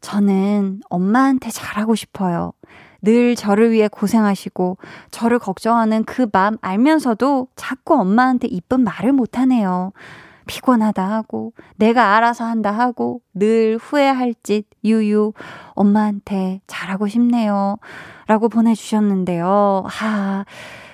[0.00, 2.52] 저는 엄마한테 잘하고 싶어요.
[3.00, 4.78] 늘 저를 위해 고생하시고
[5.10, 9.92] 저를 걱정하는 그 마음 알면서도 자꾸 엄마한테 이쁜 말을 못하네요.
[10.46, 15.32] 피곤하다 하고 내가 알아서 한다 하고 늘 후회할 짓 유유
[15.74, 17.76] 엄마한테 잘하고 싶네요.
[18.26, 19.84] 라고 보내주셨는데요.
[19.86, 20.44] 하.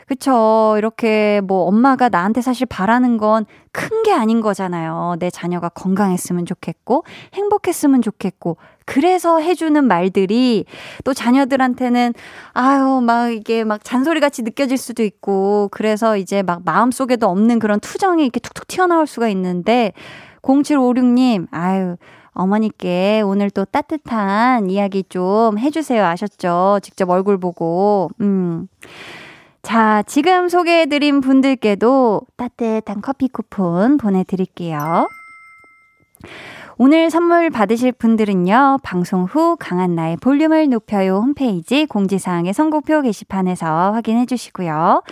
[0.06, 0.74] 그쵸.
[0.78, 5.16] 이렇게 뭐 엄마가 나한테 사실 바라는 건 큰 게 아닌 거잖아요.
[5.18, 10.64] 내 자녀가 건강했으면 좋겠고, 행복했으면 좋겠고, 그래서 해주는 말들이
[11.04, 12.12] 또 자녀들한테는
[12.52, 17.80] 아유, 막 이게 막 잔소리 같이 느껴질 수도 있고, 그래서 이제 막 마음속에도 없는 그런
[17.80, 19.92] 투정이 이렇게 툭툭 튀어나올 수가 있는데,
[20.42, 21.96] 0756님, 아유,
[22.32, 26.04] 어머니께 오늘 또 따뜻한 이야기 좀 해주세요.
[26.04, 26.78] 아셨죠?
[26.82, 28.10] 직접 얼굴 보고.
[28.20, 28.68] 음.
[29.64, 35.08] 자, 지금 소개해드린 분들께도 따뜻한 커피 쿠폰 보내드릴게요.
[36.76, 44.26] 오늘 선물 받으실 분들은요, 방송 후 강한 나의 볼륨을 높여요 홈페이지 공지사항의 선곡표 게시판에서 확인해
[44.26, 45.02] 주시고요.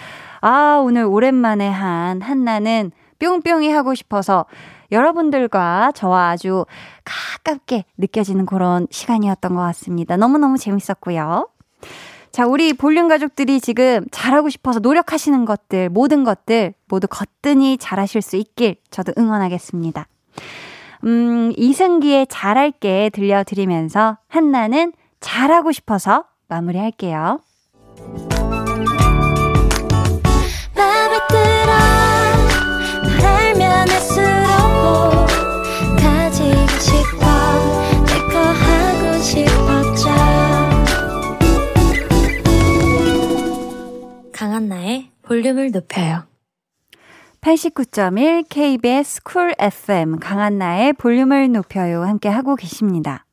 [0.42, 4.44] 아, 오늘 오랜만에 한 한나는 뿅뿅이 하고 싶어서
[4.90, 6.66] 여러분들과 저와 아주
[7.04, 10.18] 가깝게 느껴지는 그런 시간이었던 것 같습니다.
[10.18, 11.48] 너무너무 재밌었고요.
[12.32, 18.36] 자, 우리 볼륨 가족들이 지금 잘하고 싶어서 노력하시는 것들, 모든 것들 모두 거뜬히 잘하실 수
[18.36, 20.08] 있길 저도 응원하겠습니다.
[21.04, 27.40] 음, 이승기의 잘할게 들려드리면서 한나는 잘하고 싶어서 마무리할게요.
[44.62, 46.24] 한나의 볼륨을 높여요.
[47.40, 53.26] 89.1 KBS Cool FM 강한나의 볼륨을 높여요 함께 하고 계십니다.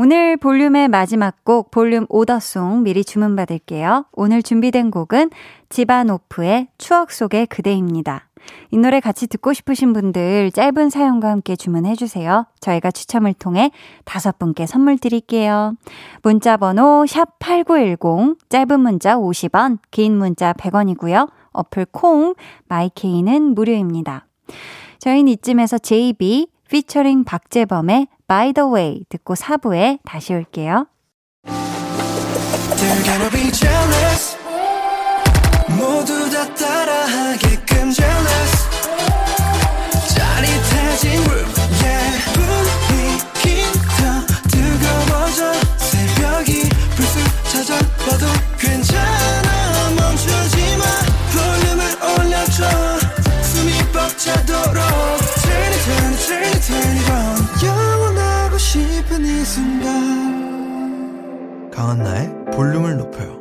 [0.00, 4.04] 오늘 볼륨의 마지막 곡 볼륨 order song 미리 주문받을게요.
[4.12, 5.30] 오늘 준비된 곡은
[5.70, 8.28] 지바노프의 추억 속의 그대입니다.
[8.70, 12.46] 이 노래 같이 듣고 싶으신 분들 짧은 사연과 함께 주문해 주세요.
[12.60, 13.72] 저희가 추첨을 통해
[14.04, 15.74] 다섯 분께 선물 드릴게요.
[16.22, 21.28] 문자 번호 샵 8910 짧은 문자 50원, 긴 문자 100원이고요.
[21.50, 22.36] 어플 콩
[22.68, 24.28] 마이케이는 무료입니다.
[25.00, 30.86] 저희는 이쯤에서 JB 피처링 박재범의 By the Way 듣고 4부에 다시 올게요.
[31.46, 32.96] Turn
[55.72, 55.80] it
[56.26, 57.57] turn it turn it on
[58.68, 59.88] 싶은 이 순간
[61.70, 63.38] 강한나의 볼륨을 높여요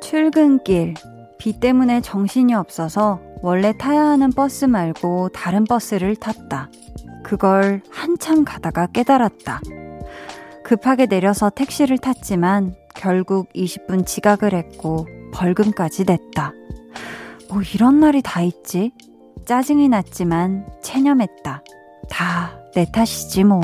[0.00, 0.94] 출근길.
[1.38, 6.70] 비 때문에 정신이 없어서 원래 타야 하는 버스 말고 다른 버스를 탔다.
[7.22, 9.60] 그걸 한참 가다가 깨달았다.
[10.64, 16.52] 급하게 내려서 택시를 탔지만 결국 20분 지각을 했고 벌금까지 냈다.
[17.50, 18.92] 뭐 이런 날이 다 있지?
[19.46, 21.62] 짜증이 났지만 체념했다.
[22.10, 23.60] 다 내 탓이지 뭐.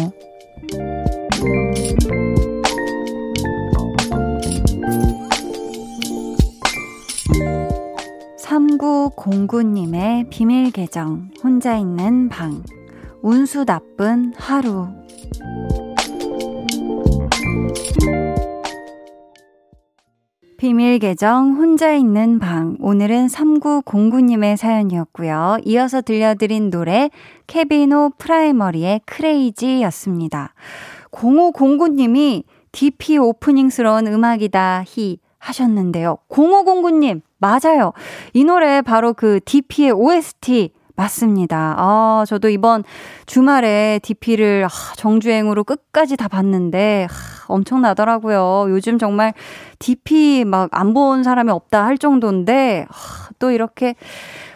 [8.50, 12.64] 3909님의 비밀 계정, 혼자 있는 방,
[13.22, 14.88] 운수 나쁜 하루.
[20.58, 22.76] 비밀 계정 혼자 있는 방.
[22.80, 25.58] 오늘은 3909님의 사연이었고요.
[25.64, 27.08] 이어서 들려드린 노래
[27.46, 30.54] 케비노 프라이머리의 크레이지였습니다.
[31.12, 32.42] 0509님이
[32.72, 36.18] DP 오프닝스러운 음악이다 히 하셨는데요.
[36.28, 37.92] 0509님 맞아요.
[38.32, 41.74] 이 노래 바로 그 DP의 OST 맞습니다.
[41.78, 42.84] 아, 저도 이번
[43.24, 44.66] 주말에 DP를
[44.96, 47.08] 정주행으로 끝까지 다 봤는데
[47.48, 48.66] 엄청나더라고요.
[48.68, 49.32] 요즘 정말
[49.78, 52.86] DP 막 안 본 사람이 없다 할 정도인데
[53.38, 53.94] 또 이렇게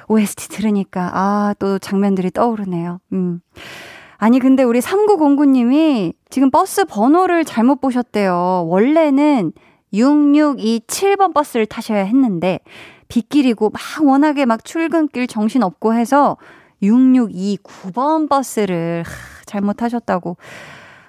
[0.09, 3.01] OST 들으니까 아, 또 장면들이 떠오르네요.
[3.15, 3.41] 음.
[4.19, 8.67] 아니, 근데 우리 3909님이 지금 버스 번호를 잘못 보셨대요.
[8.69, 9.53] 원래는
[9.95, 12.61] 6627번 버스를 타셔야 했는데
[13.09, 16.37] 빗길이고 막 워낙에 막 출근길 정신 없고 해서
[16.83, 19.05] 6629번 버스를
[19.47, 20.37] 잘못 타셨다고.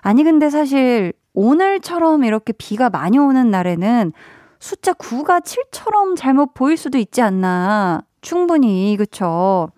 [0.02, 4.14] 아니 근데 사실 오늘처럼 이렇게 비가 많이 오는 날에는
[4.60, 8.04] 숫자 9가 7처럼 잘못 보일 수도 있지 않나.
[8.22, 9.70] 충분히 그쵸?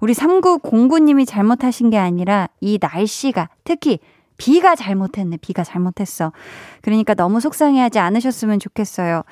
[0.00, 3.98] 우리 3909님이 잘못하신 게 아니라 이 날씨가 특히
[4.40, 5.36] 비가 잘못했네.
[5.36, 6.32] 비가 잘못했어.
[6.80, 9.22] 그러니까 너무 속상해하지 않으셨으면 좋겠어요.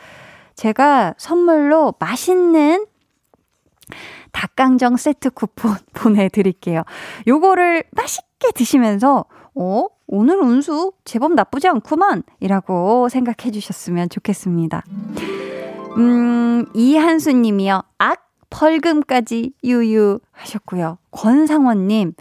[0.55, 2.85] 제가 선물로 맛있는
[4.33, 6.83] 닭강정 세트 쿠폰 보내드릴게요.
[7.27, 9.87] 요거를 맛있게 드시면서, 어?
[10.07, 12.23] 오늘 운수 제법 나쁘지 않구만!
[12.41, 14.83] 이라고 생각해 주셨으면 좋겠습니다.
[15.97, 17.83] 음, 이한수 님이요.
[17.97, 18.29] 악!
[18.51, 20.99] 펄금까지 유유 하셨고요.
[21.11, 22.15] 권상원 님,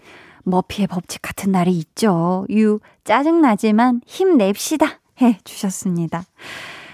[0.48, 2.46] 머피의 법칙 같은 날이 있죠.
[2.50, 5.00] 유, 짜증나지만 힘냅시다.
[5.22, 6.24] 해 주셨습니다.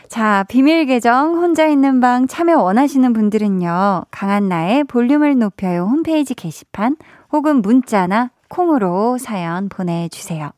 [0.07, 4.05] 자, 비밀 계정 혼자 있는 방 참여 원하시는 분들은요.
[4.11, 6.97] 강한 나의 볼륨을 높여요 홈페이지 게시판
[7.31, 10.51] 혹은 문자나 콩으로 사연 보내주세요.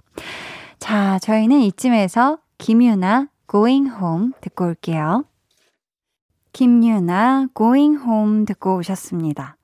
[0.79, 5.23] 자, 저희는 이쯤에서 김유나 Going Home 듣고 올게요.
[6.51, 9.57] 김유나 Going Home 듣고 오셨습니다.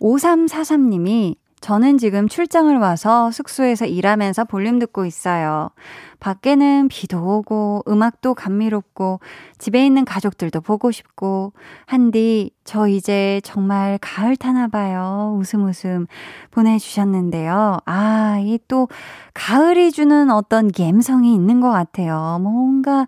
[0.00, 5.70] 5343님이 저는 지금 출장을 와서 숙소에서 일하면서 볼륨 듣고 있어요.
[6.18, 9.20] 밖에는 비도 오고 음악도 감미롭고
[9.58, 11.52] 집에 있는 가족들도 보고 싶고
[11.86, 15.36] 한디 저 이제 정말 가을 타나 봐요.
[15.38, 16.06] 웃음 웃음
[16.50, 17.78] 보내주셨는데요.
[17.84, 18.88] 아, 이 또
[19.34, 22.38] 가을이 주는 어떤 감성이 있는 것 같아요.
[22.40, 23.06] 뭔가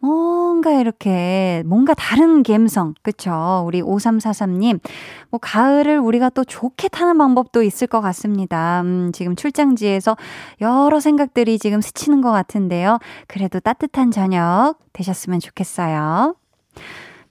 [0.00, 2.94] 뭔가 이렇게, 뭔가 다른 감성.
[3.02, 3.62] 그쵸?
[3.66, 4.80] 우리 5343님.
[5.30, 8.80] 뭐, 가을을 우리가 또 좋게 타는 방법도 있을 것 같습니다.
[8.80, 10.16] 음, 지금 출장지에서
[10.62, 12.98] 여러 생각들이 지금 스치는 것 같은데요.
[13.26, 16.34] 그래도 따뜻한 저녁 되셨으면 좋겠어요.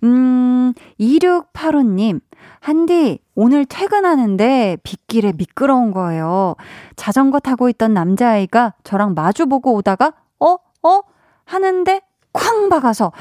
[0.04, 2.22] 음, 2685님.
[2.60, 6.56] 한디, 오늘 퇴근하는데 빗길에 미끄러운 거예요.
[6.96, 10.58] 자전거 타고 있던 남자아이가 저랑 마주보고 오다가, 어?
[10.84, 11.02] 어?
[11.46, 12.02] 하는데
[12.40, 13.12] 쾅 박아서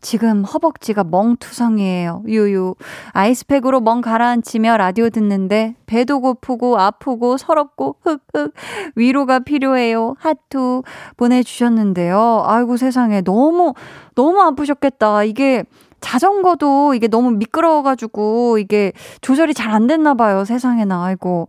[0.00, 2.22] 지금 허벅지가 멍투성이에요.
[2.28, 2.74] 유유.
[3.12, 8.52] 아이스팩으로 멍 가라앉히며 라디오 듣는데 배도 고프고 아프고 서럽고 흑흑
[8.94, 10.14] 위로가 필요해요.
[10.18, 10.82] 하투
[11.16, 12.44] 보내주셨는데요.
[12.46, 13.74] 아이고 세상에 너무
[14.14, 15.24] 너무 아프셨겠다.
[15.24, 15.64] 이게
[16.00, 20.44] 자전거도 이게 너무 미끄러워가지고 이게 조절이 잘 안 됐나 봐요.
[20.44, 21.48] 세상에나 아이고.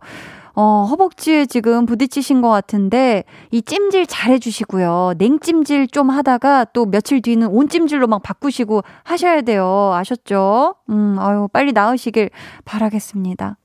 [0.54, 5.14] 어, 허벅지에 지금 부딪히신 것 같은데, 이 찜질 잘 해주시고요.
[5.18, 9.92] 냉찜질 좀 하다가 또 며칠 뒤는 온찜질로 막 바꾸시고 하셔야 돼요.
[9.94, 10.74] 아셨죠?
[10.90, 12.30] 음, 아유, 빨리 나으시길
[12.64, 13.56] 바라겠습니다.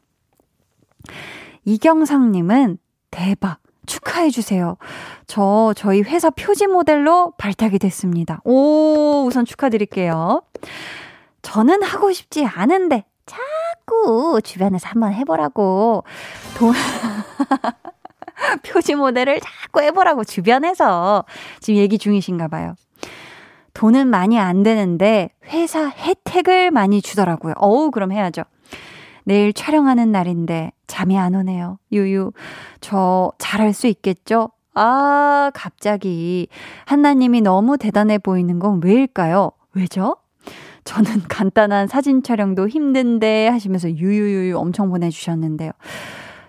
[1.66, 2.78] 이경상님은
[3.12, 3.60] 대박.
[3.86, 4.78] 축하해주세요.
[5.28, 8.42] 저, 저희 회사 표지 모델로 발탁이 됐습니다.
[8.44, 10.42] 오, 우선 축하드릴게요.
[11.44, 13.06] 저는 하고 싶지 않은데,
[13.86, 16.04] 자꾸 주변에서 한번 해보라고.
[16.58, 16.74] 돈,
[18.66, 21.24] 표지 모델을 자꾸 해보라고 주변에서
[21.60, 22.76] 지금 얘기 중이신가 봐요.
[23.74, 27.54] 돈은 많이 안 되는데 회사 혜택을 많이 주더라고요.
[27.58, 28.44] 어우, 그럼 해야죠.
[29.24, 31.78] 내일 촬영하는 날인데 잠이 안 오네요.
[31.92, 32.32] 유유.
[32.80, 34.50] 저 잘할 수 있겠죠?
[34.74, 36.48] 아, 갑자기.
[36.86, 39.52] 한나님이 너무 대단해 보이는 건 왜일까요?
[39.74, 40.16] 왜죠?
[40.86, 45.72] 저는 간단한 사진 촬영도 힘든데 하시면서 유유유유 엄청 보내주셨는데요.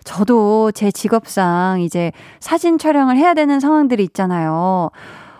[0.04, 4.90] 저도 제 직업상 이제 사진 촬영을 해야 되는 상황들이 있잖아요.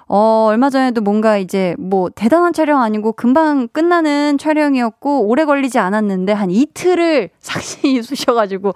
[0.09, 6.33] 어, 얼마 전에도 뭔가 이제 뭐 대단한 촬영 아니고 금방 끝나는 촬영이었고 오래 걸리지 않았는데
[6.33, 8.73] 한 이틀을 상신이 쑤셔가지고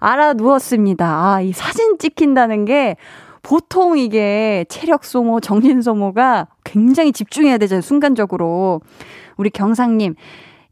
[0.00, 1.34] 알아 누웠습니다.
[1.34, 2.96] 아, 이 사진 찍힌다는 게
[3.42, 8.80] 보통 이게 체력 소모, 정신 소모가 굉장히 집중해야 되잖아요, 순간적으로.
[9.36, 10.14] 우리 경상님,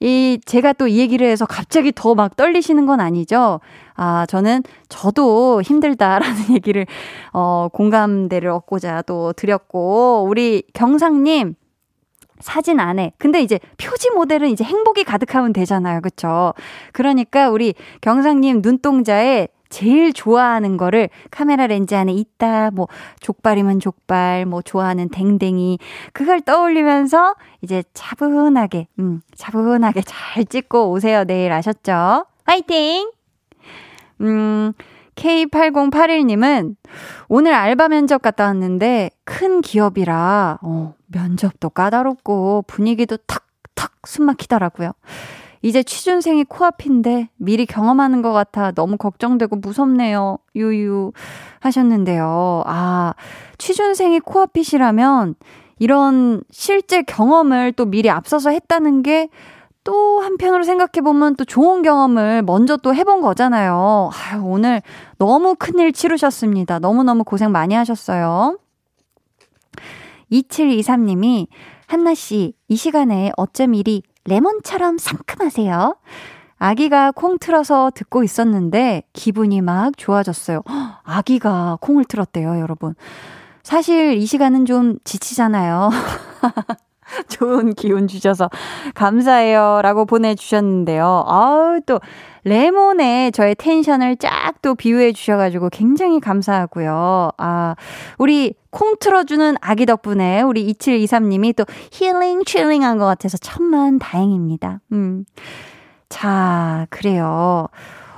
[0.00, 3.60] 이, 제가 또 이 얘기를 해서 갑자기 더 막 떨리시는 건 아니죠?
[3.94, 6.86] 아, 저는 저도 힘들다라는 얘기를,
[7.32, 11.54] 어, 공감대를 얻고자 또 드렸고, 우리 경상님,
[12.40, 13.12] 사진 안에.
[13.18, 16.00] 근데 이제 표지 모델은 이제 행복이 가득하면 되잖아요.
[16.00, 16.52] 그쵸?
[16.92, 22.70] 그러니까 우리 경상님 눈동자에 제일 좋아하는 거를 카메라 렌즈 안에 있다.
[22.70, 22.88] 뭐
[23.20, 25.78] 족발이면 족발, 뭐 좋아하는 댕댕이
[26.12, 31.24] 그걸 떠올리면서 이제 차분하게 음, 차분하게 잘 찍고 오세요.
[31.24, 32.26] 내일 아셨죠?
[32.44, 33.10] 화이팅!
[34.20, 34.72] 음,
[35.14, 36.76] K8081님은
[37.28, 44.92] 오늘 알바 면접 갔다 왔는데 큰 기업이라 어, 면접도 까다롭고 분위기도 탁탁 숨 막히더라고요.
[45.62, 50.38] 이제 취준생이 코앞인데 미리 경험하는 것 같아 너무 걱정되고 무섭네요.
[50.56, 51.12] 유유
[51.60, 52.62] 하셨는데요.
[52.66, 53.14] 아,
[53.58, 55.36] 취준생이 코앞이시라면
[55.78, 59.28] 이런 실제 경험을 또 미리 앞서서 했다는 게
[59.84, 64.10] 또 한편으로 생각해 보면 또 좋은 경험을 먼저 또 해본 거잖아요.
[64.12, 64.80] 아유, 오늘
[65.18, 66.78] 너무 큰일 치르셨습니다.
[66.78, 68.58] 너무너무 고생 많이 하셨어요.
[70.30, 71.48] 2723님이
[71.86, 75.96] 한나씨, 이 시간에 어쩜 이리 레몬처럼 상큼하세요.
[76.58, 80.62] 아기가 콩 틀어서 듣고 있었는데 기분이 막 좋아졌어요.
[81.02, 82.94] 아기가 콩을 틀었대요, 여러분.
[83.64, 85.90] 사실 이 시간은 좀 지치잖아요.
[87.28, 88.50] 좋은 기운 주셔서
[88.94, 89.80] 감사해요.
[89.82, 91.24] 라고 보내주셨는데요.
[91.26, 92.00] 아우, 또,
[92.44, 97.30] 레몬에 저의 텐션을 쫙 또 비유해 주셔가지고 굉장히 감사하고요.
[97.38, 97.76] 아,
[98.18, 104.80] 우리 콩 틀어주는 아기 덕분에 우리 2723님이 또 힐링, 칠링한 것 같아서 천만 다행입니다.
[104.92, 105.24] 음.
[106.08, 107.68] 자, 그래요.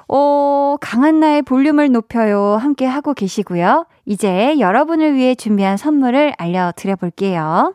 [0.08, 2.56] 어, 강한나의 볼륨을 높여요.
[2.56, 3.86] 함께 하고 계시고요.
[4.06, 7.74] 이제 여러분을 위해 준비한 선물을 알려드려 볼게요.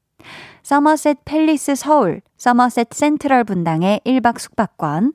[0.63, 5.13] 서머셋 팰리스 서울, 서머셋 센트럴 분당의 1박 숙박권,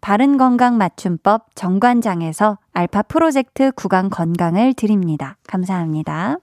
[0.00, 5.36] 바른 건강 맞춤법 정관장에서 알파 프로젝트 구강 건강을 드립니다.
[5.46, 6.38] 감사합니다.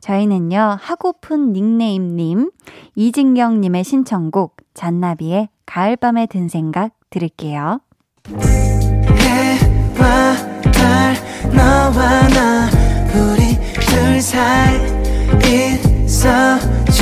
[0.00, 2.50] 저희는요, 하고픈 닉네임님,
[2.94, 7.80] 이진경님의 신청곡, 잔나비의 가을밤에 든 생각 들을게요.
[9.18, 10.36] 해와
[10.72, 11.14] 달
[11.50, 12.68] 너와 나
[13.14, 14.76] 우리 둘 사이
[16.04, 16.28] 있어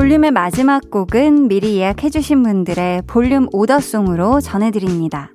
[0.00, 5.30] 볼륨의 마지막 곡은 미리 예약해주신 분들의 볼륨 오더송으로 전해드립니다.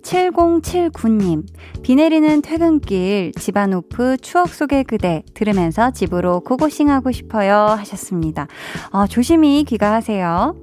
[0.00, 1.44] 7079님,
[1.82, 8.46] 비 내리는 퇴근길 집안 오프 추억 속의 그대 들으면서 집으로 고고싱 하고 싶어요 하셨습니다.
[8.90, 10.54] 아, 조심히 귀가하세요.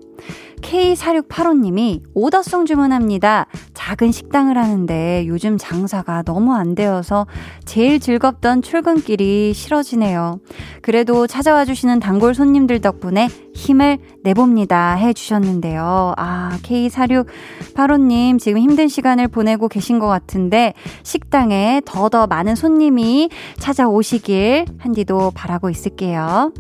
[0.62, 3.48] K4685님이 오더송 주문합니다.
[3.74, 7.28] 작은 식당을 하는데 요즘 장사가 너무 안 되어서
[7.66, 10.40] 제일 즐겁던 출근길이 싫어지네요.
[10.82, 14.96] 그래도 찾아와 주시는 단골 손님들 덕분에 힘을 내봅니다.
[14.96, 16.14] 해 주셨는데요.
[16.18, 25.32] 아, K4685님 지금 힘든 시간을 보내고 계신 것 같은데 식당에 더더 많은 손님이 찾아오시길 한디도
[25.36, 26.54] 바라고 있을게요.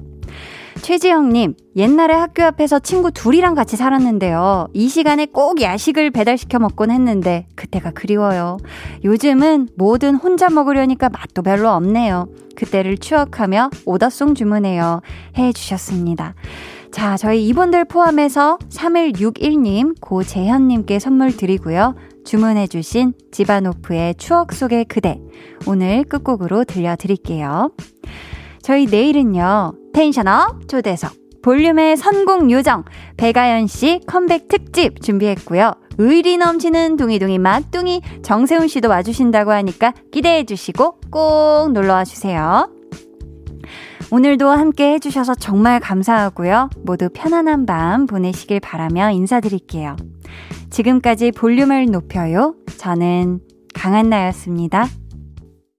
[0.81, 4.67] 최지영님, 옛날에 학교 앞에서 친구 둘이랑 같이 살았는데요.
[4.73, 8.57] 이 시간에 꼭 야식을 배달시켜 먹곤 했는데, 그때가 그리워요.
[9.03, 12.27] 요즘은 뭐든 혼자 먹으려니까 맛도 별로 없네요.
[12.55, 15.01] 그때를 추억하며 오더송 주문해요.
[15.37, 16.35] 해 주셨습니다.
[16.91, 21.95] 자, 저희 이분들 포함해서 3161님, 고재현님께 선물 드리고요.
[22.23, 25.19] 주문해주신 지바노프의 추억 속의 그대.
[25.65, 27.71] 오늘 끝곡으로 들려드릴게요.
[28.61, 31.13] 저희 내일은요, 텐션업 초대석,
[31.43, 32.83] 볼륨의 선곡 요정,
[33.17, 35.73] 배가연 씨 컴백 특집 준비했고요.
[35.99, 42.69] 의리 넘치는 둥이둥이 맛둥이 정세훈 씨도 와주신다고 하니까 기대해 주시고 꼭 놀러와 주세요.
[44.11, 46.69] 오늘도 함께 해주셔서 정말 감사하고요.
[46.83, 49.95] 모두 편안한 밤 보내시길 바라며 인사드릴게요.
[50.69, 52.55] 지금까지 볼륨을 높여요.
[52.77, 53.39] 저는
[53.73, 54.87] 강한나였습니다.